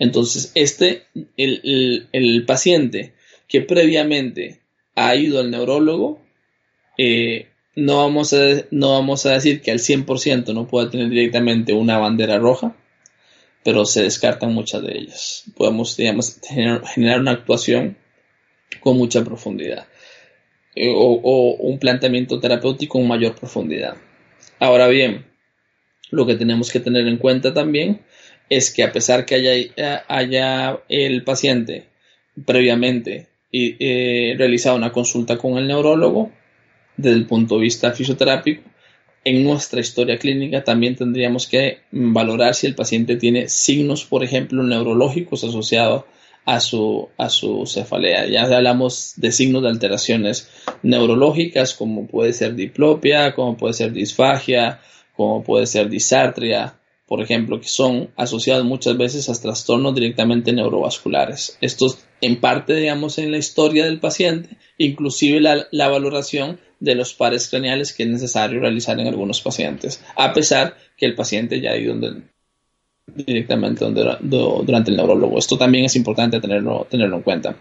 Entonces, 0.00 0.50
este, 0.56 1.04
el, 1.36 2.44
paciente 2.48 3.12
que 3.46 3.60
previamente 3.60 4.60
ha 4.96 5.14
ido 5.14 5.38
al 5.38 5.52
neurólogo, 5.52 6.20
eh, 6.98 7.46
no, 7.76 7.98
vamos 7.98 8.32
a, 8.32 8.64
no 8.72 8.90
vamos 8.90 9.24
a 9.24 9.34
decir 9.34 9.62
que 9.62 9.70
al 9.70 9.78
100% 9.78 10.52
no 10.52 10.66
pueda 10.66 10.90
tener 10.90 11.10
directamente 11.10 11.72
una 11.72 11.98
bandera 11.98 12.38
roja, 12.38 12.74
pero 13.64 13.86
se 13.86 14.02
descartan 14.02 14.52
muchas 14.52 14.82
de 14.82 14.98
ellas. 14.98 15.44
Podemos, 15.56 15.96
digamos, 15.96 16.38
generar 16.46 17.20
una 17.20 17.32
actuación 17.32 17.96
con 18.80 18.98
mucha 18.98 19.24
profundidad 19.24 19.86
eh, 20.74 20.92
o, 20.94 21.56
un 21.58 21.78
planteamiento 21.78 22.38
terapéutico 22.38 22.98
con 22.98 23.08
mayor 23.08 23.34
profundidad. 23.34 23.96
Ahora 24.58 24.86
bien, 24.88 25.24
lo 26.10 26.26
que 26.26 26.34
tenemos 26.34 26.70
que 26.70 26.80
tener 26.80 27.06
en 27.06 27.16
cuenta 27.16 27.54
también 27.54 28.02
es 28.50 28.70
que 28.70 28.82
a 28.82 28.92
pesar 28.92 29.24
que 29.24 29.36
haya, 29.36 30.04
haya 30.08 30.80
el 30.88 31.24
paciente 31.24 31.88
previamente 32.44 33.28
eh, 33.52 34.34
realizado 34.36 34.76
una 34.76 34.92
consulta 34.92 35.38
con 35.38 35.56
el 35.56 35.68
neurólogo, 35.68 36.32
desde 36.96 37.16
el 37.16 37.26
punto 37.26 37.56
de 37.56 37.62
vista 37.62 37.92
fisioterápico, 37.92 38.62
en 39.24 39.42
nuestra 39.42 39.80
historia 39.80 40.18
clínica 40.18 40.64
también 40.64 40.96
tendríamos 40.96 41.46
que 41.46 41.78
valorar 41.90 42.54
si 42.54 42.66
el 42.66 42.74
paciente 42.74 43.16
tiene 43.16 43.48
signos, 43.48 44.04
por 44.04 44.22
ejemplo, 44.22 44.62
neurológicos 44.62 45.44
asociados 45.44 46.04
a 46.44 46.60
su, 46.60 47.08
a 47.16 47.30
su 47.30 47.64
cefalea. 47.66 48.26
Ya 48.26 48.44
hablamos 48.44 49.14
de 49.16 49.32
signos 49.32 49.62
de 49.62 49.70
alteraciones 49.70 50.50
neurológicas, 50.82 51.74
como 51.74 52.06
puede 52.06 52.32
ser 52.34 52.54
diplopia, 52.54 53.34
como 53.34 53.56
puede 53.56 53.72
ser 53.72 53.92
disfagia, 53.92 54.80
como 55.16 55.42
puede 55.42 55.66
ser 55.66 55.88
disartria, 55.88 56.78
por 57.06 57.22
ejemplo, 57.22 57.60
que 57.60 57.68
son 57.68 58.10
asociados 58.16 58.64
muchas 58.64 58.96
veces 58.96 59.28
a 59.28 59.40
trastornos 59.40 59.94
directamente 59.94 60.52
neurovasculares. 60.52 61.56
Estos, 61.60 61.98
en 62.20 62.40
parte, 62.40 62.74
digamos, 62.74 63.18
en 63.18 63.30
la 63.30 63.38
historia 63.38 63.84
del 63.84 64.00
paciente, 64.00 64.56
inclusive 64.78 65.40
la, 65.40 65.66
la 65.70 65.88
valoración 65.88 66.58
de 66.84 66.94
los 66.94 67.14
pares 67.14 67.48
craneales 67.48 67.92
que 67.92 68.02
es 68.04 68.08
necesario 68.08 68.60
realizar 68.60 68.98
en 69.00 69.08
algunos 69.08 69.40
pacientes, 69.40 70.02
a 70.16 70.32
pesar 70.32 70.76
que 70.96 71.06
el 71.06 71.14
paciente 71.14 71.60
ya 71.60 71.70
ha 71.70 71.76
ido 71.76 71.94
directamente 73.06 73.84
durante 73.84 74.90
el 74.90 74.96
neurólogo. 74.96 75.38
Esto 75.38 75.56
también 75.56 75.86
es 75.86 75.96
importante 75.96 76.40
tenerlo, 76.40 76.86
tenerlo 76.88 77.16
en 77.16 77.22
cuenta. 77.22 77.56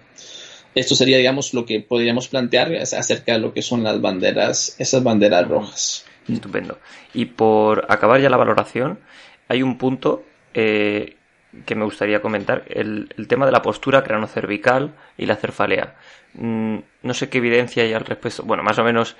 Esto 0.76 0.96
sería, 0.96 1.18
digamos, 1.18 1.54
lo 1.54 1.66
que 1.66 1.82
podríamos 1.82 2.28
plantear 2.28 2.74
acerca 2.76 3.34
de 3.34 3.40
lo 3.40 3.54
que 3.54 3.62
son 3.62 3.84
las 3.84 4.02
banderas, 4.02 4.76
esas 4.80 5.04
banderas 5.04 5.48
rojas. 5.48 6.06
Estupendo. 6.28 6.80
Y 7.14 7.26
por 7.26 7.86
acabar 7.90 8.22
ya 8.22 8.30
la 8.30 8.38
valoración, 8.38 9.00
hay 9.48 9.62
un 9.62 9.78
punto 9.78 10.24
eh, 10.54 11.18
que 11.66 11.76
me 11.76 11.86
gustaría 11.86 12.22
comentar, 12.22 12.63
el, 12.68 13.08
tema 13.28 13.46
de 13.46 13.52
la 13.52 13.62
postura 13.62 14.04
cranocervical 14.04 14.94
y 15.18 15.26
la 15.26 15.36
cefalea. 15.36 15.96
Mm, 16.34 16.78
no 17.04 17.13
sé 17.13 17.30
qué 17.30 17.38
evidencia 17.38 17.84
hay 17.84 17.94
al 17.94 18.06
respecto. 18.06 18.44
Bueno, 18.44 18.63
más 18.63 18.80
o 18.80 18.84
menos 18.84 19.16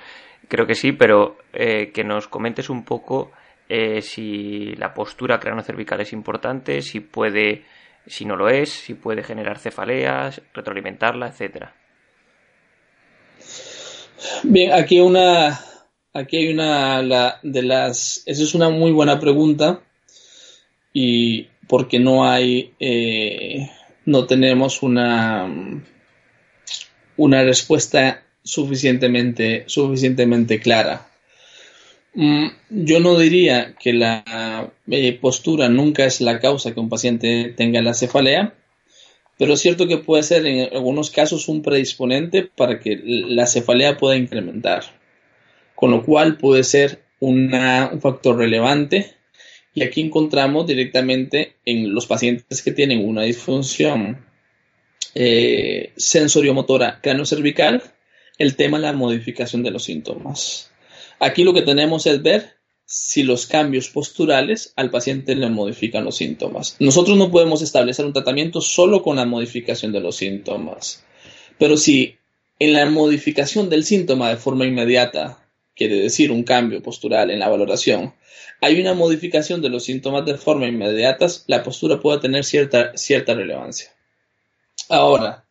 creo 0.48 0.66
que 0.66 0.74
sí, 0.74 0.92
pero 0.92 1.38
eh, 1.52 1.90
que 1.92 2.04
nos 2.04 2.28
comentes 2.28 2.70
un 2.70 2.84
poco 2.84 3.32
eh, 3.68 4.02
si 4.02 4.74
la 4.76 4.92
postura 4.92 5.40
cranocervical 5.40 6.00
es 6.00 6.12
importante, 6.12 6.82
si 6.82 7.00
puede, 7.00 7.64
si 8.06 8.24
no 8.24 8.36
lo 8.36 8.48
es, 8.48 8.70
si 8.70 8.94
puede 8.94 9.22
generar 9.22 9.58
cefaleas, 9.58 10.42
retroalimentarla, 10.52 11.28
etcétera. 11.28 11.74
Bien, 14.42 14.72
aquí 14.72 15.00
una, 15.00 15.60
aquí 16.12 16.36
hay 16.36 16.52
una 16.52 17.02
de 17.42 17.62
las, 17.62 18.22
esa 18.26 18.42
es 18.42 18.54
una 18.54 18.70
muy 18.70 18.92
buena 18.92 19.18
pregunta 19.18 19.80
y 20.92 21.48
porque 21.68 21.98
no 21.98 22.28
hay, 22.28 22.72
eh, 22.80 23.70
no 24.04 24.26
tenemos 24.26 24.82
una, 24.82 25.48
una 27.16 27.42
respuesta 27.42 28.22
suficientemente, 28.42 29.64
suficientemente 29.66 30.60
clara. 30.60 31.08
Mm, 32.14 32.46
yo 32.70 33.00
no 33.00 33.18
diría 33.18 33.74
que 33.74 33.92
la 33.92 34.70
eh, 34.88 35.12
postura 35.20 35.68
nunca 35.68 36.04
es 36.04 36.20
la 36.20 36.38
causa 36.38 36.72
que 36.72 36.80
un 36.80 36.88
paciente 36.88 37.52
tenga 37.56 37.82
la 37.82 37.94
cefalea, 37.94 38.54
pero 39.36 39.54
es 39.54 39.60
cierto 39.60 39.88
que 39.88 39.98
puede 39.98 40.22
ser 40.22 40.46
en 40.46 40.72
algunos 40.72 41.10
casos 41.10 41.48
un 41.48 41.62
predisponente 41.62 42.42
para 42.44 42.78
que 42.78 43.00
la 43.02 43.46
cefalea 43.46 43.96
pueda 43.96 44.16
incrementar, 44.16 44.84
con 45.74 45.90
lo 45.90 46.04
cual 46.04 46.36
puede 46.36 46.62
ser 46.62 47.02
un 47.18 47.50
factor 48.00 48.36
relevante 48.36 49.13
y 49.74 49.82
aquí 49.82 50.00
encontramos 50.00 50.66
directamente 50.66 51.56
en 51.64 51.92
los 51.92 52.06
pacientes 52.06 52.62
que 52.62 52.72
tienen 52.72 53.06
una 53.06 53.22
disfunción 53.22 54.24
eh, 55.14 55.92
sensoriomotora 55.96 57.00
cervical 57.24 57.82
el 58.38 58.56
tema 58.56 58.78
de 58.78 58.84
la 58.84 58.92
modificación 58.92 59.62
de 59.62 59.70
los 59.70 59.84
síntomas. 59.84 60.70
Aquí 61.20 61.44
lo 61.44 61.52
que 61.52 61.62
tenemos 61.62 62.06
es 62.06 62.22
ver 62.22 62.54
si 62.86 63.22
los 63.22 63.46
cambios 63.46 63.88
posturales 63.88 64.72
al 64.76 64.90
paciente 64.90 65.34
le 65.34 65.48
modifican 65.48 66.04
los 66.04 66.16
síntomas. 66.16 66.76
Nosotros 66.78 67.16
no 67.16 67.30
podemos 67.30 67.62
establecer 67.62 68.04
un 68.04 68.12
tratamiento 68.12 68.60
solo 68.60 69.02
con 69.02 69.16
la 69.16 69.24
modificación 69.24 69.92
de 69.92 70.00
los 70.00 70.16
síntomas, 70.16 71.04
pero 71.58 71.76
si 71.76 72.16
en 72.58 72.72
la 72.72 72.86
modificación 72.86 73.70
del 73.70 73.84
síntoma 73.84 74.30
de 74.30 74.36
forma 74.36 74.66
inmediata, 74.66 75.43
quiere 75.74 75.96
decir 75.96 76.30
un 76.30 76.44
cambio 76.44 76.82
postural 76.82 77.30
en 77.30 77.38
la 77.38 77.48
valoración, 77.48 78.14
hay 78.60 78.80
una 78.80 78.94
modificación 78.94 79.60
de 79.60 79.68
los 79.68 79.84
síntomas 79.84 80.24
de 80.24 80.36
forma 80.36 80.66
inmediata, 80.66 81.26
la 81.46 81.62
postura 81.62 82.00
puede 82.00 82.20
tener 82.20 82.44
cierta, 82.44 82.96
cierta 82.96 83.34
relevancia. 83.34 83.90
Ahora, 84.88 85.44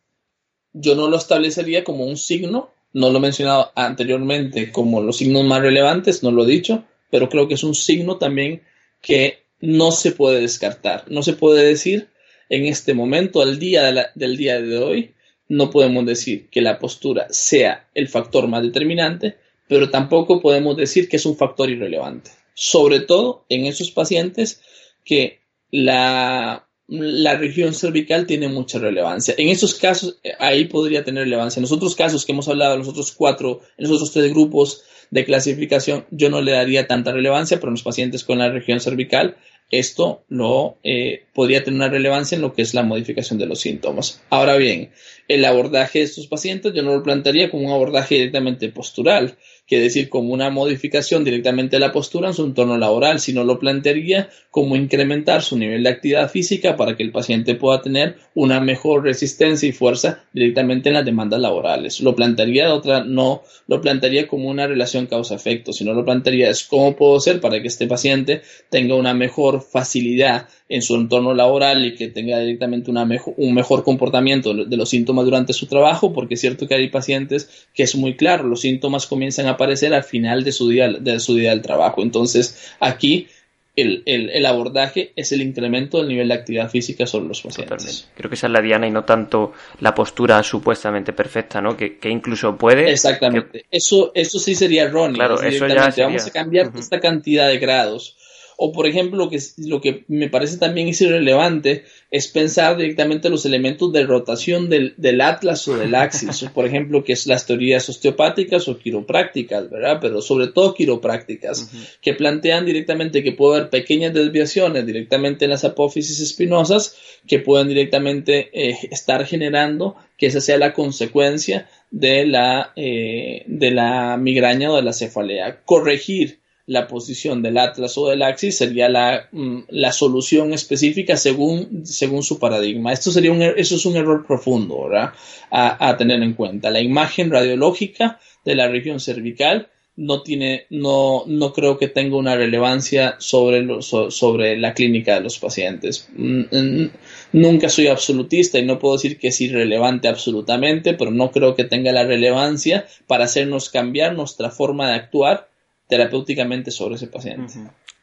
yo 0.72 0.94
no 0.94 1.08
lo 1.08 1.16
establecería 1.16 1.84
como 1.84 2.04
un 2.04 2.16
signo, 2.16 2.70
no 2.92 3.10
lo 3.10 3.18
he 3.18 3.22
mencionado 3.22 3.72
anteriormente 3.74 4.72
como 4.72 5.00
los 5.00 5.18
signos 5.18 5.44
más 5.44 5.60
relevantes, 5.60 6.22
no 6.22 6.30
lo 6.30 6.44
he 6.44 6.48
dicho, 6.48 6.84
pero 7.10 7.28
creo 7.28 7.46
que 7.46 7.54
es 7.54 7.64
un 7.64 7.74
signo 7.74 8.18
también 8.18 8.62
que 9.00 9.44
no 9.60 9.92
se 9.92 10.12
puede 10.12 10.40
descartar. 10.40 11.04
No 11.08 11.22
se 11.22 11.34
puede 11.34 11.64
decir 11.64 12.08
en 12.48 12.66
este 12.66 12.94
momento, 12.94 13.40
al 13.40 13.58
día 13.58 14.10
del 14.14 14.36
día 14.36 14.60
de 14.60 14.78
hoy, 14.78 15.14
no 15.48 15.70
podemos 15.70 16.06
decir 16.06 16.48
que 16.50 16.60
la 16.60 16.78
postura 16.78 17.26
sea 17.30 17.88
el 17.94 18.08
factor 18.08 18.48
más 18.48 18.62
determinante, 18.62 19.36
pero 19.74 19.90
tampoco 19.90 20.40
podemos 20.40 20.76
decir 20.76 21.08
que 21.08 21.16
es 21.16 21.26
un 21.26 21.36
factor 21.36 21.68
irrelevante 21.68 22.30
sobre 22.54 23.00
todo 23.00 23.44
en 23.48 23.66
esos 23.66 23.90
pacientes 23.90 24.62
que 25.04 25.40
la, 25.70 26.66
región 26.88 27.74
cervical 27.74 28.26
tiene 28.26 28.48
mucha 28.48 28.78
relevancia. 28.78 29.34
En 29.36 29.48
esos 29.48 29.74
casos, 29.74 30.18
eh, 30.22 30.32
ahí 30.38 30.66
podría 30.66 31.04
tener 31.04 31.24
relevancia. 31.24 31.58
En 31.58 31.62
los 31.62 31.72
otros 31.72 31.96
casos 31.96 32.24
que 32.24 32.32
hemos 32.32 32.48
hablado, 32.48 32.74
en 32.74 32.80
los 32.80 32.88
otros 32.88 33.12
cuatro, 33.12 33.60
en 33.76 33.88
los 33.88 33.96
otros 33.96 34.12
tres 34.12 34.30
grupos 34.30 34.82
de 35.10 35.24
clasificación, 35.24 36.06
yo 36.10 36.30
no 36.30 36.40
le 36.40 36.52
daría 36.52 36.86
tanta 36.86 37.12
relevancia, 37.12 37.58
pero 37.58 37.68
en 37.68 37.74
los 37.74 37.82
pacientes 37.82 38.24
con 38.24 38.38
la 38.38 38.50
región 38.50 38.80
cervical, 38.80 39.36
esto 39.70 40.24
no 40.28 40.76
eh, 40.84 41.24
podría 41.34 41.64
tener 41.64 41.78
una 41.78 41.88
relevancia 41.88 42.36
en 42.36 42.42
lo 42.42 42.52
que 42.52 42.62
es 42.62 42.74
la 42.74 42.82
modificación 42.82 43.38
de 43.38 43.46
los 43.46 43.60
síntomas. 43.60 44.22
Ahora 44.30 44.56
bien, 44.56 44.92
el 45.26 45.44
abordaje 45.44 46.00
de 46.00 46.04
estos 46.04 46.26
pacientes 46.26 46.72
yo 46.74 46.82
no 46.82 46.94
lo 46.94 47.02
plantearía 47.02 47.50
como 47.50 47.66
un 47.66 47.72
abordaje 47.72 48.16
directamente 48.16 48.68
postural, 48.68 49.36
quiere 49.66 49.84
decir 49.84 50.08
como 50.08 50.32
una 50.32 50.50
modificación 50.50 51.24
directamente 51.24 51.76
de 51.76 51.80
la 51.80 51.92
postura 51.92 52.28
en 52.28 52.34
su 52.34 52.44
entorno 52.44 52.76
laboral, 52.76 53.20
sino 53.20 53.44
lo 53.44 53.58
plantearía 53.58 54.28
como 54.50 54.76
incrementar 54.76 55.42
su 55.42 55.56
nivel 55.56 55.82
de 55.82 55.90
actividad 55.90 56.30
física 56.30 56.76
para 56.76 56.96
que 56.96 57.02
el 57.02 57.12
paciente 57.12 57.54
pueda 57.54 57.80
tener 57.80 58.16
una 58.34 58.60
mejor 58.60 59.04
resistencia 59.04 59.68
y 59.68 59.72
fuerza 59.72 60.24
directamente 60.32 60.90
en 60.90 60.94
las 60.94 61.04
demandas 61.04 61.40
laborales. 61.40 62.00
Lo 62.00 62.14
plantearía 62.14 62.66
de 62.66 62.72
otra, 62.72 63.04
no 63.04 63.42
lo 63.66 63.80
plantearía 63.80 64.28
como 64.28 64.48
una 64.48 64.66
relación 64.66 65.06
causa-efecto, 65.06 65.72
sino 65.72 65.94
lo 65.94 66.04
plantearía 66.04 66.50
es 66.50 66.64
cómo 66.64 66.94
puedo 66.94 67.16
hacer 67.16 67.40
para 67.40 67.60
que 67.60 67.68
este 67.68 67.86
paciente 67.86 68.42
tenga 68.70 68.94
una 68.94 69.14
mejor 69.14 69.62
facilidad 69.62 70.48
en 70.68 70.82
su 70.82 70.94
entorno 70.94 71.34
laboral 71.34 71.84
y 71.84 71.94
que 71.94 72.08
tenga 72.08 72.38
directamente 72.38 72.90
una 72.90 73.04
un 73.36 73.54
mejor 73.54 73.84
comportamiento 73.84 74.54
de 74.54 74.76
los 74.76 74.88
síntomas 74.88 75.24
durante 75.24 75.52
su 75.52 75.66
trabajo, 75.66 76.12
porque 76.12 76.34
es 76.34 76.40
cierto 76.40 76.66
que 76.66 76.74
hay 76.74 76.88
pacientes 76.88 77.66
que 77.74 77.82
es 77.82 77.94
muy 77.96 78.16
claro, 78.16 78.44
los 78.44 78.62
síntomas 78.62 79.06
comienzan 79.06 79.46
a 79.46 79.53
aparecer 79.54 79.94
al 79.94 80.04
final 80.04 80.44
de 80.44 80.52
su 80.52 80.68
día, 80.68 80.88
de 80.88 81.20
su 81.20 81.34
día 81.34 81.50
del 81.50 81.62
trabajo. 81.62 82.02
Entonces, 82.02 82.72
aquí 82.80 83.28
el, 83.76 84.46
abordaje 84.46 85.12
es 85.16 85.32
el 85.32 85.42
incremento 85.42 85.98
del 85.98 86.08
nivel 86.08 86.28
de 86.28 86.34
actividad 86.34 86.70
física 86.70 87.06
sobre 87.06 87.28
los 87.28 87.42
pacientes. 87.42 88.08
Creo 88.16 88.28
que 88.28 88.36
esa 88.36 88.46
es 88.46 88.52
la 88.52 88.60
diana 88.60 88.86
y 88.86 88.90
no 88.90 89.04
tanto 89.04 89.52
la 89.80 89.94
postura 89.94 90.42
supuestamente 90.42 91.12
perfecta, 91.12 91.60
¿no? 91.60 91.76
Que, 91.76 91.98
incluso 92.04 92.56
puede. 92.56 92.90
Exactamente. 92.90 93.66
Eso, 93.70 94.12
eso 94.14 94.38
sí 94.38 94.54
sería 94.54 94.84
erróneo. 94.84 95.16
Claro, 95.16 95.42
eso 95.42 95.66
ya 95.66 95.92
Vamos 96.04 96.26
a 96.26 96.30
cambiar 96.30 96.70
esta 96.76 97.00
cantidad 97.00 97.48
de 97.48 97.58
grados 97.58 98.16
O 98.56 98.72
por 98.72 98.86
ejemplo, 98.86 99.18
lo 99.18 99.30
que, 99.30 99.40
lo 99.58 99.80
que 99.80 100.04
me 100.08 100.28
parece 100.28 100.58
también 100.58 100.88
es 100.88 101.00
irrelevante 101.00 101.84
es 102.10 102.28
pensar 102.28 102.76
directamente 102.76 103.28
los 103.28 103.44
elementos 103.44 103.92
de 103.92 104.06
rotación 104.06 104.68
del, 104.68 105.20
atlas 105.20 105.66
o 105.66 105.76
del 105.76 105.94
axis, 105.94 106.46
por 106.54 106.66
ejemplo, 106.66 107.02
que 107.02 107.14
es 107.14 107.26
las 107.26 107.46
teorías 107.46 107.88
osteopáticas 107.88 108.68
o 108.68 108.78
quiroprácticas, 108.78 109.68
¿verdad? 109.68 109.98
Pero 110.00 110.22
sobre 110.22 110.48
todo 110.48 110.74
quiroprácticas, 110.74 111.70
que 112.00 112.14
plantean 112.14 112.66
directamente 112.66 113.22
que 113.24 113.32
puede 113.32 113.56
haber 113.56 113.70
pequeñas 113.70 114.14
desviaciones 114.14 114.86
directamente 114.86 115.44
en 115.44 115.50
las 115.50 115.64
apófisis 115.64 116.20
espinosas 116.20 116.96
que 117.26 117.40
pueden 117.40 117.68
directamente 117.68 118.50
eh, 118.52 118.78
estar 118.90 119.26
generando 119.26 119.96
que 120.16 120.26
esa 120.26 120.40
sea 120.40 120.58
la 120.58 120.72
consecuencia 120.72 121.68
de 121.90 122.26
la, 122.26 122.72
eh, 122.76 123.42
de 123.46 123.70
la 123.70 124.16
migraña 124.16 124.70
o 124.70 124.76
de 124.76 124.82
la 124.82 124.92
cefalea. 124.92 125.62
Corregir 125.64 126.43
la 126.66 126.86
posición 126.86 127.42
del 127.42 127.58
atlas 127.58 127.98
o 127.98 128.08
del 128.08 128.22
axis 128.22 128.56
sería 128.56 128.88
la, 128.88 129.28
mm, 129.30 129.64
la 129.68 129.92
solución 129.92 130.52
específica 130.52 131.16
según, 131.16 131.84
según 131.84 132.22
su 132.22 132.38
paradigma. 132.38 132.92
Esto 132.92 133.10
sería 133.10 133.32
un, 133.32 133.42
eso 133.42 133.74
es 133.76 133.84
un 133.84 133.96
error 133.96 134.24
profundo 134.26 134.88
A, 134.94 135.88
a, 135.88 135.96
tener 135.96 136.22
en 136.22 136.34
cuenta. 136.34 136.70
La 136.70 136.80
imagen 136.80 137.30
radiológica 137.30 138.18
de 138.44 138.54
la 138.54 138.68
región 138.68 138.98
cervical 138.98 139.68
no 139.96 140.22
tiene, 140.22 140.66
no, 140.70 141.24
no 141.26 141.52
creo 141.52 141.78
que 141.78 141.86
tenga 141.86 142.16
una 142.16 142.34
relevancia 142.34 143.14
sobre, 143.18 143.64
sobre 143.82 144.56
la 144.58 144.74
clínica 144.74 145.14
de 145.14 145.20
los 145.20 145.38
pacientes. 145.38 146.08
Mm, 146.16 146.86
nunca 147.32 147.68
soy 147.68 147.88
absolutista 147.88 148.58
y 148.58 148.64
no 148.64 148.78
puedo 148.78 148.96
decir 148.96 149.18
que 149.18 149.28
es 149.28 149.40
irrelevante 149.40 150.08
absolutamente, 150.08 150.94
pero 150.94 151.10
no 151.10 151.30
creo 151.30 151.54
que 151.54 151.64
tenga 151.64 151.92
la 151.92 152.04
relevancia 152.04 152.86
para 153.06 153.24
hacernos 153.24 153.68
cambiar 153.68 154.14
nuestra 154.14 154.50
forma 154.50 154.88
de 154.88 154.94
actuar 154.94 155.53
terapéuticamente 155.88 156.70
sobre 156.70 156.96
ese 156.96 157.08
paciente. 157.08 157.54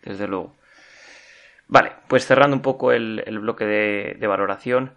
Desde 0.04 0.28
luego. 0.28 0.54
Vale, 1.68 1.94
pues 2.08 2.26
cerrando 2.26 2.56
un 2.56 2.62
poco 2.62 2.92
el, 2.92 3.24
bloque 3.40 3.66
de, 3.66 4.28
valoración, 4.28 4.94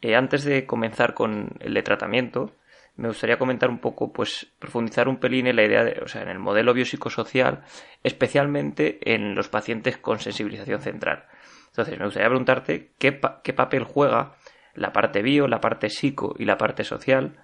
eh, 0.00 0.16
antes 0.16 0.44
de 0.44 0.64
comenzar 0.64 1.14
con 1.14 1.50
el 1.60 1.74
de 1.74 1.82
tratamiento, 1.82 2.52
me 2.96 3.08
gustaría 3.08 3.38
comentar 3.38 3.68
un 3.68 3.78
poco, 3.78 4.12
pues 4.12 4.46
profundizar 4.58 5.08
un 5.08 5.18
pelín 5.18 5.48
en 5.48 5.56
la 5.56 5.64
idea 5.64 5.84
de, 5.84 6.00
o 6.02 6.08
sea, 6.08 6.22
en 6.22 6.28
el 6.28 6.38
modelo 6.38 6.72
biopsicosocial, 6.72 7.64
especialmente 8.02 8.98
en 9.02 9.34
los 9.34 9.48
pacientes 9.48 9.98
con 9.98 10.18
sensibilización 10.18 10.80
central. 10.80 11.24
Entonces, 11.68 11.98
me 11.98 12.04
gustaría 12.06 12.28
preguntarte 12.28 12.90
qué, 12.98 13.20
qué 13.42 13.52
papel 13.52 13.84
juega 13.84 14.36
la 14.74 14.92
parte 14.92 15.22
bio, 15.22 15.46
la 15.46 15.60
parte 15.60 15.90
psico 15.90 16.34
y 16.38 16.44
la 16.44 16.56
parte 16.56 16.84
social, 16.84 17.36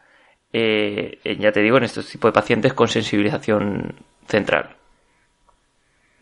eh, 0.53 1.19
ya 1.39 1.53
te 1.53 1.61
digo, 1.61 1.77
en 1.77 1.85
estos 1.85 2.09
tipos 2.09 2.31
de 2.31 2.33
pacientes 2.33 2.73
con 2.73 2.89
sensibilización 2.89 3.95
central. 4.27 4.77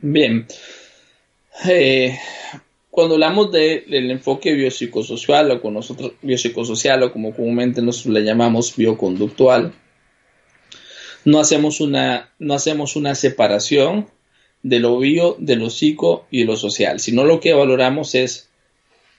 Bien. 0.01 0.47
Eh, 1.69 2.17
cuando 2.91 3.15
hablamos 3.15 3.53
del 3.53 4.11
enfoque 4.11 4.53
biopsicosocial 4.55 5.51
o 5.51 5.61
con 5.61 5.75
nosotros 5.75 6.13
biopsicosocial 6.23 7.03
o 7.03 7.13
como 7.13 7.35
comúnmente 7.35 7.83
nosotros 7.83 8.15
le 8.15 8.25
llamamos 8.25 8.75
bioconductual, 8.77 9.73
no 11.25 11.41
hacemos 11.41 11.81
una, 11.81 12.31
no 12.39 12.55
hacemos 12.55 12.97
una 12.97 13.15
separación 13.15 14.09
de 14.63 14.81
lo 14.81 14.99
bio, 14.99 15.37
de 15.39 15.57
lo 15.57 15.71
psico 15.71 16.27
y 16.31 16.41
de 16.41 16.45
lo 16.47 16.57
social, 16.57 17.01
sino 17.01 17.25
lo 17.25 17.41
que 17.41 17.53
valoramos 17.53 18.15
es 18.15 18.49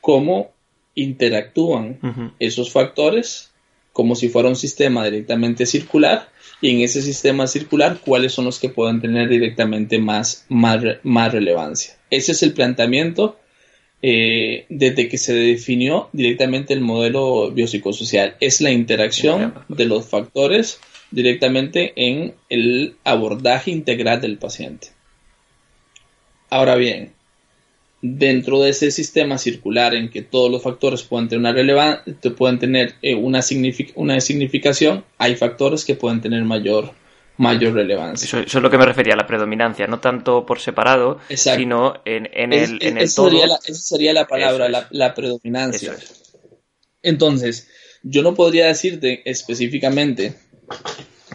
cómo 0.02 0.52
interactúan 0.96 2.34
esos 2.40 2.72
factores 2.72 3.52
como 3.94 4.16
si 4.16 4.30
fuera 4.30 4.50
un 4.50 4.56
sistema 4.56 5.06
directamente 5.06 5.66
circular 5.66 6.30
y 6.62 6.72
en 6.72 6.82
ese 6.82 7.02
sistema 7.02 7.48
circular 7.48 8.00
cuáles 8.04 8.34
son 8.34 8.46
los 8.46 8.60
que 8.60 8.70
pueden 8.70 9.02
tener 9.02 9.30
directamente 9.30 9.98
más, 9.98 10.46
más, 10.50 10.84
más 11.04 11.32
relevancia. 11.32 11.96
Ese 12.10 12.34
es 12.34 12.44
el 12.44 12.54
planteamiento 12.54 13.40
eh, 14.02 14.66
desde 14.70 15.10
que 15.10 15.18
se 15.18 15.34
definió 15.34 16.10
directamente 16.14 16.74
el 16.74 16.82
modelo 16.82 17.52
biopsicosocial. 17.52 18.36
Es 18.40 18.62
la 18.62 18.72
interacción 18.72 19.54
de 19.68 19.86
los 19.86 20.08
factores 20.08 20.80
directamente 21.12 21.94
en 21.96 22.34
el 22.50 22.96
abordaje 23.04 23.72
integral 23.72 24.22
del 24.22 24.38
paciente. 24.38 24.90
Ahora 26.50 26.76
bien, 26.76 27.14
dentro 28.02 28.62
de 28.62 28.70
ese 28.70 28.92
sistema 28.92 29.38
circular 29.38 29.94
en 29.94 30.10
que 30.10 30.22
todos 30.22 30.50
los 30.50 30.64
factores 30.64 31.04
pueden 31.04 31.28
tener 31.28 31.40
una 31.40 31.52
relevancia, 31.52 32.16
pueden 32.38 32.60
tener 32.60 32.96
eh, 33.02 33.16
una, 33.16 33.42
una 33.96 34.22
significación, 34.22 35.04
hay 35.18 35.36
factores 35.36 35.84
que 35.84 35.96
pueden 35.96 36.22
tener 36.22 36.44
mayor 36.44 36.94
mayor 37.38 37.74
relevancia. 37.74 38.26
Eso, 38.26 38.40
es 38.40 38.54
lo 38.54 38.70
que 38.70 38.78
me 38.78 38.86
refería 38.86 39.16
la 39.16 39.26
predominancia, 39.26 39.88
no 39.88 40.02
tanto 40.02 40.46
por 40.46 40.60
separado, 40.60 41.20
sino 41.30 42.02
en, 42.04 42.28
el, 42.52 42.80
en 42.82 42.98
el 42.98 43.14
todo. 43.14 43.30
Sería 43.30 43.48
la, 43.48 43.56
esa 43.66 43.82
sería 43.82 44.14
la 44.14 44.28
palabra, 44.28 44.68
la, 44.90 45.16
predominancia. 45.16 45.96
Entonces, 47.02 47.70
yo 48.04 48.24
no 48.24 48.36
podría 48.36 48.68
decirte 48.68 49.22
específicamente, 49.24 50.34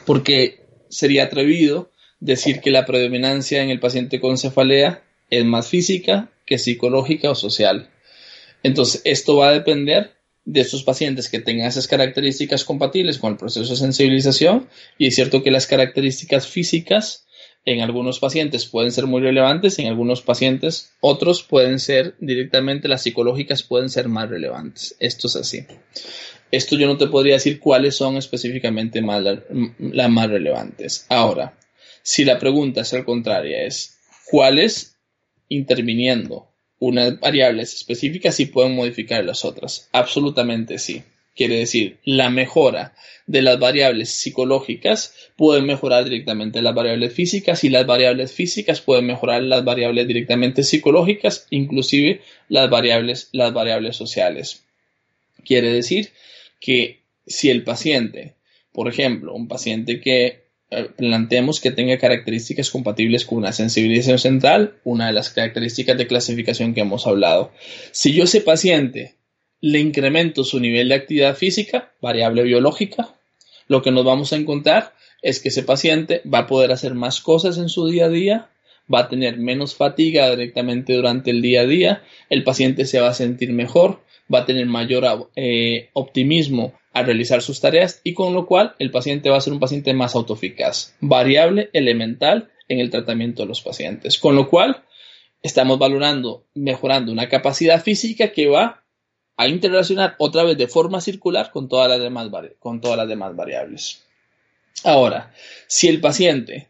porque 0.05 0.61
sería 0.91 1.25
atrevido 1.25 1.91
decir 2.21 2.61
que 2.61 2.71
la 2.71 2.85
predominancia 2.85 3.63
en 3.63 3.71
el 3.71 3.81
paciente 3.81 4.21
con 4.21 4.37
cefalea 4.37 5.03
es 5.31 5.45
más 5.47 5.69
física 5.69 6.29
que 6.45 6.59
psicológica 6.59 7.31
o 7.31 7.35
social. 7.35 7.91
Entonces, 8.63 9.03
esto 9.05 9.37
va 9.37 9.49
a 9.49 9.53
depender 9.53 10.13
de 10.45 10.61
estos 10.61 10.83
pacientes 10.83 11.29
que 11.29 11.41
tengan 11.41 11.69
esas 11.69 11.89
características 11.89 12.65
compatibles 12.65 13.19
con 13.19 13.33
el 13.33 13.39
proceso 13.39 13.71
de 13.71 13.77
sensibilización 13.77 14.69
y 14.99 15.07
es 15.07 15.15
cierto 15.15 15.43
que 15.43 15.51
las 15.51 15.67
características 15.67 16.47
físicas 16.47 17.27
en 17.65 17.81
algunos 17.81 18.19
pacientes 18.19 18.67
pueden 18.67 18.91
ser 18.91 19.07
muy 19.07 19.23
relevantes, 19.23 19.79
en 19.79 19.87
algunos 19.87 20.21
pacientes 20.21 20.93
otros 21.01 21.43
pueden 21.43 21.79
ser 21.79 22.15
directamente 22.21 22.89
las 22.89 23.03
psicológicas 23.03 23.63
pueden 23.63 23.89
ser 23.89 24.09
más 24.09 24.29
relevantes. 24.29 24.97
Esto 25.01 25.29
es 25.29 25.37
así. 25.37 25.67
Esto 26.51 26.77
yo 26.77 26.87
no 26.87 26.99
te 26.99 27.07
podría 27.07 27.35
decir 27.35 27.59
cuáles 27.59 27.97
son 27.97 28.17
específicamente 28.17 29.01
más 29.01 29.23
las 29.79 30.11
más 30.11 30.29
relevantes. 30.29 31.07
Ahora, 31.09 31.59
si 32.03 32.25
la 32.25 32.39
pregunta 32.39 32.83
es 32.83 32.93
al 32.93 33.07
contrario, 33.07 33.57
es 33.57 33.99
cuáles 34.31 34.94
interviniendo 35.55 36.49
unas 36.79 37.19
variables 37.21 37.75
específicas 37.75 38.41
y 38.41 38.47
pueden 38.47 38.75
modificar 38.75 39.25
las 39.25 39.45
otras. 39.45 39.89
Absolutamente 39.93 40.79
sí. 40.79 41.03
Quiere 41.35 41.57
decir, 41.57 41.99
la 42.05 42.31
mejora 42.31 42.95
de 43.27 43.43
las 43.43 43.59
variables 43.59 44.11
psicológicas 44.11 45.15
puede 45.37 45.63
mejorar 45.63 46.05
directamente 46.05 46.63
las 46.63 46.75
variables 46.75 47.13
físicas 47.13 47.65
y 47.65 47.71
las 47.71 47.87
variables 47.87 48.33
físicas 48.33 48.81
pueden 48.81 49.07
mejorar 49.07 49.43
las 49.43 49.65
variables 49.65 50.07
directamente 50.07 50.63
psicológicas, 50.63 51.47
inclusive 51.51 52.21
las 52.49 52.71
variables, 52.71 53.31
las 53.33 53.53
variables 53.53 53.97
sociales. 53.97 54.63
Quiere 55.45 55.73
decir 55.73 56.11
que 56.61 57.01
si 57.27 57.51
el 57.51 57.65
paciente, 57.65 58.35
por 58.71 58.89
ejemplo, 58.89 59.35
un 59.35 59.49
paciente 59.49 60.01
que 60.01 60.44
planteemos 60.97 61.61
que 61.61 61.71
tenga 61.71 61.99
características 61.99 62.71
compatibles 62.71 63.25
con 63.25 63.39
una 63.39 63.53
sensibilización 63.53 64.19
central, 64.19 64.77
una 64.85 65.07
de 65.07 65.13
las 65.13 65.31
características 65.31 65.97
de 65.97 66.07
clasificación 66.07 66.75
que 66.75 66.81
hemos 66.81 67.07
hablado. 67.07 67.53
Si 67.93 68.13
yo 68.13 68.25
ese 68.25 68.41
paciente 68.41 69.17
le 69.61 69.81
incremento 69.81 70.45
su 70.45 70.61
nivel 70.61 70.89
de 70.89 70.97
actividad 70.97 71.37
física, 71.37 71.93
variable 72.01 72.43
biológica, 72.43 73.15
lo 73.69 73.83
que 73.83 73.91
nos 73.91 74.05
vamos 74.05 74.33
a 74.33 74.37
encontrar 74.37 74.95
es 75.23 75.41
que 75.41 75.49
ese 75.49 75.63
paciente 75.63 76.21
va 76.31 76.41
a 76.41 76.47
poder 76.47 76.71
hacer 76.71 76.95
más 76.95 77.21
cosas 77.21 77.57
en 77.57 77.69
su 77.69 77.87
día 77.87 78.07
a 78.07 78.11
día, 78.11 78.51
va 78.93 79.01
a 79.01 79.09
tener 79.09 79.39
menos 79.39 79.75
fatiga 79.75 80.29
directamente 80.31 80.93
durante 80.93 81.31
el 81.31 81.41
día 81.41 81.63
a 81.63 81.67
día, 81.67 82.03
el 82.29 82.45
paciente 82.45 82.85
se 82.85 83.01
va 83.01 83.09
a 83.09 83.15
sentir 83.15 83.53
mejor, 83.53 84.04
va 84.33 84.41
a 84.41 84.47
tener 84.47 84.67
mayor 84.67 85.31
eh, 85.37 85.91
optimismo 85.93 86.75
a 86.93 87.03
realizar 87.03 87.43
sus 87.43 87.61
tareas 87.61 88.01
y 88.05 88.15
con 88.15 88.35
lo 88.35 88.47
cual 88.47 88.75
el 88.79 88.91
paciente 88.91 89.31
va 89.31 89.37
a 89.37 89.41
ser 89.41 89.53
un 89.53 89.61
paciente 89.61 89.93
más 89.95 90.15
autoeficaz, 90.15 90.97
variable 91.01 91.71
elemental 91.73 92.51
en 92.69 92.81
el 92.81 92.91
tratamiento 92.91 93.43
de 93.43 93.49
los 93.49 93.61
pacientes. 93.61 94.19
Con 94.19 94.37
lo 94.37 94.49
cual 94.49 94.85
estamos 95.43 95.79
valorando, 95.79 96.47
mejorando 96.55 97.13
una 97.13 97.29
capacidad 97.29 97.83
física 97.83 98.33
que 98.33 98.49
va 98.49 98.85
a 99.37 99.49
interrelacionar 99.49 100.15
otra 100.19 100.45
vez 100.45 100.57
de 100.57 100.69
forma 100.69 101.01
circular 101.01 101.51
con 101.51 101.69
todas 101.69 101.89
las 101.89 102.01
demás, 102.01 102.31
con 102.61 102.81
todas 102.81 102.97
las 102.97 103.09
demás 103.09 103.35
variables. 103.35 104.05
Ahora, 104.85 105.33
si 105.67 105.89
el 105.89 106.01
paciente 106.01 106.69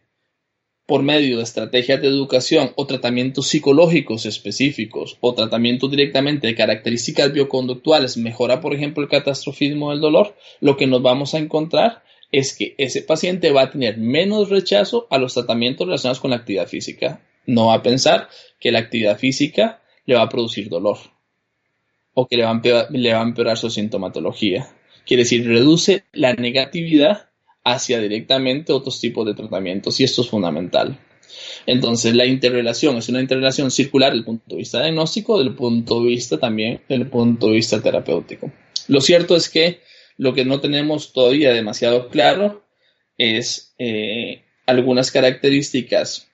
por 0.86 1.02
medio 1.02 1.38
de 1.38 1.44
estrategias 1.44 2.00
de 2.00 2.08
educación 2.08 2.72
o 2.76 2.86
tratamientos 2.86 3.48
psicológicos 3.48 4.26
específicos 4.26 5.16
o 5.20 5.34
tratamientos 5.34 5.90
directamente 5.90 6.46
de 6.46 6.54
características 6.54 7.32
bioconductuales 7.32 8.16
mejora, 8.16 8.60
por 8.60 8.74
ejemplo, 8.74 9.02
el 9.02 9.08
catastrofismo 9.08 9.90
del 9.90 10.00
dolor, 10.00 10.36
lo 10.60 10.76
que 10.76 10.86
nos 10.86 11.02
vamos 11.02 11.34
a 11.34 11.38
encontrar 11.38 12.02
es 12.30 12.54
que 12.54 12.74
ese 12.78 13.02
paciente 13.02 13.50
va 13.50 13.62
a 13.62 13.70
tener 13.70 13.96
menos 13.96 14.50
rechazo 14.50 15.06
a 15.10 15.18
los 15.18 15.34
tratamientos 15.34 15.86
relacionados 15.86 16.20
con 16.20 16.30
la 16.30 16.36
actividad 16.36 16.66
física. 16.66 17.22
No 17.46 17.68
va 17.68 17.74
a 17.74 17.82
pensar 17.82 18.28
que 18.58 18.72
la 18.72 18.80
actividad 18.80 19.18
física 19.18 19.82
le 20.04 20.16
va 20.16 20.22
a 20.22 20.28
producir 20.28 20.68
dolor 20.68 20.98
o 22.12 22.26
que 22.26 22.36
le 22.36 22.44
va 22.44 22.50
a 22.50 22.54
empeorar, 22.54 22.88
le 22.90 23.12
va 23.12 23.20
a 23.20 23.24
empeorar 23.24 23.56
su 23.56 23.70
sintomatología. 23.70 24.68
Quiere 25.06 25.22
decir, 25.22 25.46
reduce 25.46 26.04
la 26.12 26.34
negatividad 26.34 27.30
hacia 27.64 27.98
directamente 27.98 28.72
otros 28.72 29.00
tipos 29.00 29.26
de 29.26 29.34
tratamientos 29.34 29.98
y 29.98 30.04
esto 30.04 30.22
es 30.22 30.28
fundamental. 30.28 30.98
Entonces, 31.66 32.14
la 32.14 32.26
interrelación 32.26 32.98
es 32.98 33.08
una 33.08 33.20
interrelación 33.20 33.70
circular 33.70 34.10
desde 34.10 34.20
el 34.20 34.24
punto 34.24 34.44
de 34.50 34.56
vista 34.56 34.82
diagnóstico, 34.82 35.38
desde 35.38 35.50
el 35.50 35.56
punto 35.56 36.00
de 36.00 36.06
vista 36.06 36.38
también, 36.38 36.80
desde 36.88 37.02
el 37.02 37.10
punto 37.10 37.48
de 37.48 37.54
vista 37.54 37.80
terapéutico. 37.80 38.52
Lo 38.88 39.00
cierto 39.00 39.34
es 39.34 39.48
que 39.48 39.80
lo 40.18 40.34
que 40.34 40.44
no 40.44 40.60
tenemos 40.60 41.12
todavía 41.12 41.52
demasiado 41.52 42.08
claro 42.08 42.62
es 43.18 43.74
eh, 43.78 44.44
algunas 44.66 45.10
características 45.10 46.28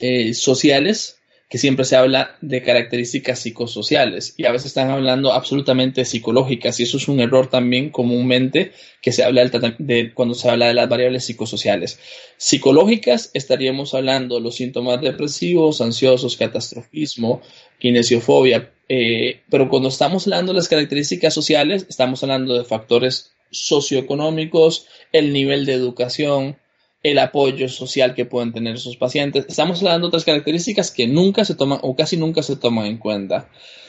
eh, 0.00 0.34
sociales 0.34 1.19
que 1.50 1.58
siempre 1.58 1.84
se 1.84 1.96
habla 1.96 2.36
de 2.40 2.62
características 2.62 3.40
psicosociales 3.40 4.34
y 4.36 4.44
a 4.46 4.52
veces 4.52 4.68
están 4.68 4.88
hablando 4.90 5.32
absolutamente 5.32 6.04
psicológicas 6.04 6.78
y 6.78 6.84
eso 6.84 6.96
es 6.96 7.08
un 7.08 7.18
error 7.18 7.48
también 7.50 7.90
comúnmente 7.90 8.70
que 9.02 9.10
se 9.10 9.24
habla 9.24 9.44
de, 9.44 10.14
cuando 10.14 10.36
se 10.36 10.48
habla 10.48 10.68
de 10.68 10.74
las 10.74 10.88
variables 10.88 11.24
psicosociales. 11.24 11.98
Psicológicas 12.36 13.32
estaríamos 13.34 13.94
hablando 13.94 14.36
de 14.36 14.42
los 14.42 14.54
síntomas 14.54 15.00
depresivos, 15.00 15.80
ansiosos, 15.80 16.36
catastrofismo, 16.36 17.42
kinesiofobia, 17.80 18.70
eh, 18.88 19.40
pero 19.50 19.68
cuando 19.68 19.88
estamos 19.88 20.28
hablando 20.28 20.52
de 20.52 20.58
las 20.58 20.68
características 20.68 21.34
sociales 21.34 21.84
estamos 21.88 22.22
hablando 22.22 22.56
de 22.56 22.64
factores 22.64 23.32
socioeconómicos, 23.50 24.86
el 25.10 25.32
nivel 25.32 25.66
de 25.66 25.72
educación, 25.72 26.59
el 27.02 27.18
apoyo 27.18 27.68
social 27.68 28.14
que 28.14 28.26
pueden 28.26 28.52
tener 28.52 28.74
esos 28.74 28.96
pacientes. 28.96 29.46
Estamos 29.48 29.78
hablando 29.78 30.06
de 30.06 30.08
otras 30.08 30.24
características 30.24 30.90
que 30.90 31.06
nunca 31.06 31.44
se 31.44 31.54
toman 31.54 31.78
o 31.82 31.96
casi 31.96 32.16
nunca 32.16 32.42
se 32.42 32.56
toman 32.56 32.86
en 32.86 32.98
cuenta. 32.98 33.48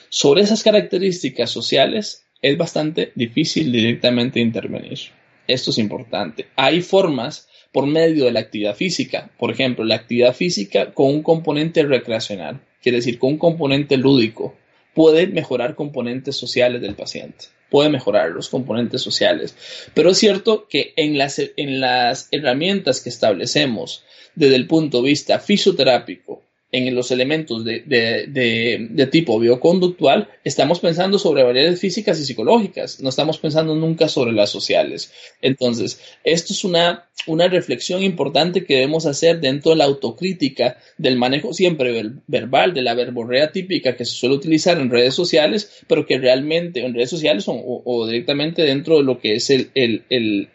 Sobre 0.10 0.42
esas 0.42 0.64
características 0.64 1.50
sociales 1.50 2.26
es 2.42 2.58
bastante 2.58 3.12
difícil 3.16 3.72
directamente 3.72 4.40
intervenir. 4.40 5.00
Esto 5.48 5.72
es 5.72 5.78
importante. 5.78 6.48
Hay 6.56 6.82
formas 6.82 7.48
por 7.72 7.86
medio 7.86 8.26
de 8.26 8.32
la 8.32 8.42
actividad 8.42 8.76
física, 8.76 9.32
por 9.38 9.52
ejemplo, 9.52 9.86
la 9.86 9.96
actividad 9.96 10.34
física 10.34 10.94
con 10.94 11.08
un 11.08 11.24
componente 11.24 11.84
recreacional, 11.84 12.62
quiere 12.82 12.98
decir 12.98 13.18
con 13.18 13.32
un 13.32 13.38
componente 13.38 13.98
lúdico, 13.98 14.56
puede 14.94 15.28
mejorar 15.28 15.76
componentes 15.76 16.36
sociales 16.36 16.82
del 16.82 16.96
paciente 16.96 17.46
puede 17.72 17.90
mejorar 17.90 18.30
los 18.30 18.50
componentes 18.50 19.02
sociales. 19.02 19.56
Pero 19.96 20.12
es 20.12 20.18
cierto 20.20 20.68
que 20.68 20.94
en 20.98 21.18
las, 21.18 21.40
en 21.40 21.80
las 21.80 22.28
herramientas 22.30 23.02
que 23.02 23.10
establecemos 23.10 24.04
desde 24.36 24.56
el 24.56 24.68
punto 24.68 25.02
de 25.02 25.10
vista 25.10 25.40
fisioterápico, 25.40 26.44
en 26.72 26.96
los 26.96 27.12
elementos 27.12 27.66
de, 27.66 27.82
de, 27.82 29.08
tipo 29.08 29.40
bioconductual, 29.40 30.30
estamos 30.46 30.80
pensando 30.80 31.20
sobre 31.20 31.44
variables 31.44 31.80
físicas 31.80 32.20
y 32.20 32.26
psicológicas, 32.26 33.02
no 33.02 33.10
estamos 33.10 33.40
pensando 33.40 33.76
nunca 33.76 34.08
sobre 34.08 34.32
las 34.32 34.50
sociales. 34.50 35.12
Entonces, 35.42 36.00
esto 36.24 36.54
es 36.54 36.64
una, 36.64 37.10
una 37.28 37.50
reflexión 37.50 38.04
importante 38.04 38.64
que 38.64 38.76
debemos 38.76 39.06
hacer 39.06 39.42
dentro 39.42 39.72
de 39.72 39.78
la 39.78 39.86
autocrítica 39.86 40.78
del 40.98 41.18
manejo 41.18 41.54
siempre 41.54 42.14
verbal, 42.28 42.74
de 42.74 42.82
la 42.84 42.94
verborrea 42.94 43.52
típica 43.52 43.98
que 43.98 44.06
se 44.06 44.16
suele 44.16 44.36
utilizar 44.36 44.80
en 44.80 44.90
redes 44.90 45.14
sociales, 45.14 45.84
pero 45.88 46.06
que 46.06 46.20
realmente 46.20 46.86
en 46.86 46.94
redes 46.94 47.10
sociales 47.10 47.46
o, 47.48 48.08
directamente 48.08 48.62
dentro 48.62 48.98
de 48.98 49.04
lo 49.04 49.20
que 49.20 49.36
es 49.36 49.50
el, 49.50 49.72
el, 49.76 50.04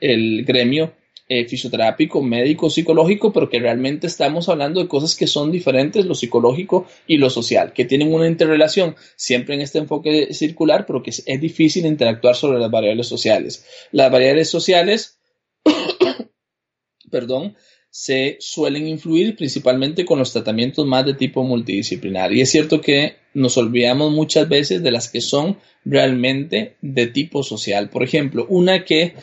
el 0.01 0.45
gremio 0.47 0.93
eh, 1.29 1.45
fisioterápico, 1.49 2.23
médico, 2.23 2.71
psicológico, 2.71 3.33
pero 3.33 3.49
que 3.49 3.59
realmente 3.59 4.07
estamos 4.07 4.49
hablando 4.49 4.81
de 4.81 4.87
cosas 4.87 5.17
que 5.17 5.27
son 5.27 5.51
diferentes, 5.51 6.07
lo 6.07 6.15
psicológico 6.15 6.87
y 7.09 7.17
lo 7.17 7.31
social, 7.31 7.73
que 7.73 7.85
tienen 7.85 8.15
una 8.15 8.29
interrelación 8.29 8.95
siempre 9.17 9.57
en 9.57 9.61
este 9.61 9.79
enfoque 9.79 10.33
circular, 10.33 10.87
pero 10.87 11.03
que 11.03 11.11
es, 11.11 11.25
difícil 11.41 11.85
interactuar 11.85 12.37
sobre 12.37 12.61
las 12.61 12.71
variables 12.71 13.09
sociales. 13.09 13.67
Las 13.91 14.13
variables 14.13 14.49
sociales, 14.49 15.19
perdón, 17.11 17.57
se 17.91 18.37
suelen 18.39 18.87
influir 18.87 19.35
principalmente 19.35 20.05
con 20.05 20.21
los 20.21 20.33
tratamientos 20.33 20.87
más 20.87 21.05
de 21.07 21.15
tipo 21.15 21.43
multidisciplinar. 21.43 22.33
Y 22.33 22.43
es 22.43 22.53
cierto 22.53 22.81
que 22.81 23.17
nos 23.35 23.57
olvidamos 23.57 24.13
muchas 24.13 24.49
veces 24.49 24.83
de 24.83 24.93
las 24.93 25.11
que 25.11 25.21
son 25.21 25.59
realmente 25.85 26.77
de 26.83 27.07
tipo 27.07 27.43
social. 27.43 27.91
Por 27.91 28.05
ejemplo, 28.05 28.47
una 28.49 28.85
que 28.85 29.15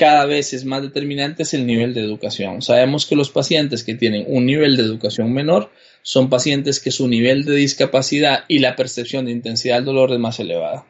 cada 0.00 0.24
vez 0.24 0.54
es 0.54 0.64
más 0.64 0.80
determinante 0.80 1.42
es 1.42 1.52
el 1.52 1.66
nivel 1.66 1.92
de 1.92 2.00
educación. 2.00 2.62
Sabemos 2.62 3.04
que 3.04 3.16
los 3.16 3.28
pacientes 3.28 3.84
que 3.84 3.94
tienen 3.94 4.24
un 4.28 4.46
nivel 4.46 4.78
de 4.78 4.82
educación 4.82 5.30
menor 5.30 5.70
son 6.00 6.30
pacientes 6.30 6.80
que 6.80 6.90
su 6.90 7.06
nivel 7.06 7.44
de 7.44 7.56
discapacidad 7.56 8.44
y 8.48 8.60
la 8.60 8.76
percepción 8.76 9.26
de 9.26 9.32
intensidad 9.32 9.76
del 9.76 9.84
dolor 9.84 10.10
es 10.10 10.18
más 10.18 10.40
elevada. 10.40 10.86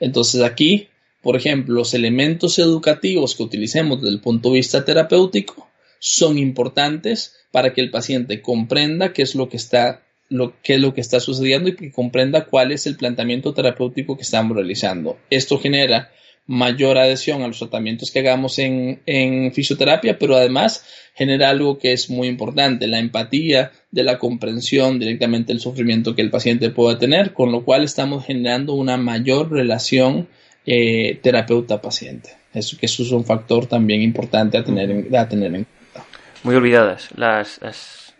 Entonces 0.00 0.42
aquí, 0.42 0.88
por 1.22 1.36
ejemplo, 1.36 1.76
los 1.76 1.94
elementos 1.94 2.58
educativos 2.58 3.36
que 3.36 3.44
utilicemos 3.44 4.02
desde 4.02 4.16
el 4.16 4.20
punto 4.20 4.48
de 4.48 4.56
vista 4.56 4.84
terapéutico 4.84 5.68
son 6.00 6.38
importantes 6.38 7.36
para 7.52 7.72
que 7.72 7.82
el 7.82 7.92
paciente 7.92 8.42
comprenda 8.42 9.12
qué 9.12 9.22
es 9.22 9.36
lo 9.36 9.48
que 9.48 9.58
está 9.58 10.02
lo, 10.28 10.60
qué 10.64 10.74
es 10.74 10.80
lo 10.80 10.92
que 10.92 11.00
está 11.00 11.20
sucediendo 11.20 11.68
y 11.68 11.76
que 11.76 11.92
comprenda 11.92 12.46
cuál 12.46 12.72
es 12.72 12.88
el 12.88 12.96
planteamiento 12.96 13.54
terapéutico 13.54 14.16
que 14.16 14.22
estamos 14.22 14.56
realizando. 14.56 15.18
Esto 15.30 15.60
genera 15.60 16.10
mayor 16.48 16.96
adhesión 16.96 17.42
a 17.42 17.46
los 17.46 17.58
tratamientos 17.58 18.10
que 18.10 18.20
hagamos 18.20 18.58
en, 18.58 19.52
fisioterapia, 19.52 20.18
pero 20.18 20.34
además 20.34 20.84
genera 21.14 21.50
algo 21.50 21.78
que 21.78 21.92
es 21.92 22.08
muy 22.08 22.26
importante, 22.26 22.86
la 22.86 22.98
empatía 22.98 23.70
de 23.90 24.02
la 24.02 24.18
comprensión 24.18 24.98
directamente 24.98 25.52
del 25.52 25.60
sufrimiento 25.60 26.14
que 26.14 26.22
el 26.22 26.30
paciente 26.30 26.70
pueda 26.70 26.98
tener, 26.98 27.34
con 27.34 27.52
lo 27.52 27.64
cual 27.64 27.84
estamos 27.84 28.24
generando 28.24 28.72
una 28.72 28.96
mayor 28.96 29.52
relación 29.52 30.26
eh, 30.64 31.20
terapeuta-paciente. 31.22 32.30
Eso, 32.54 32.78
que 32.78 32.86
eso 32.86 33.02
es 33.02 33.12
un 33.12 33.26
factor 33.26 33.66
también 33.66 34.00
importante 34.00 34.56
a 34.56 34.64
tener, 34.64 34.90
en, 34.90 35.14
a 35.14 35.28
tener 35.28 35.54
en 35.54 35.66
cuenta. 35.66 36.08
Muy 36.44 36.54
olvidadas 36.54 37.10
las, 37.14 37.60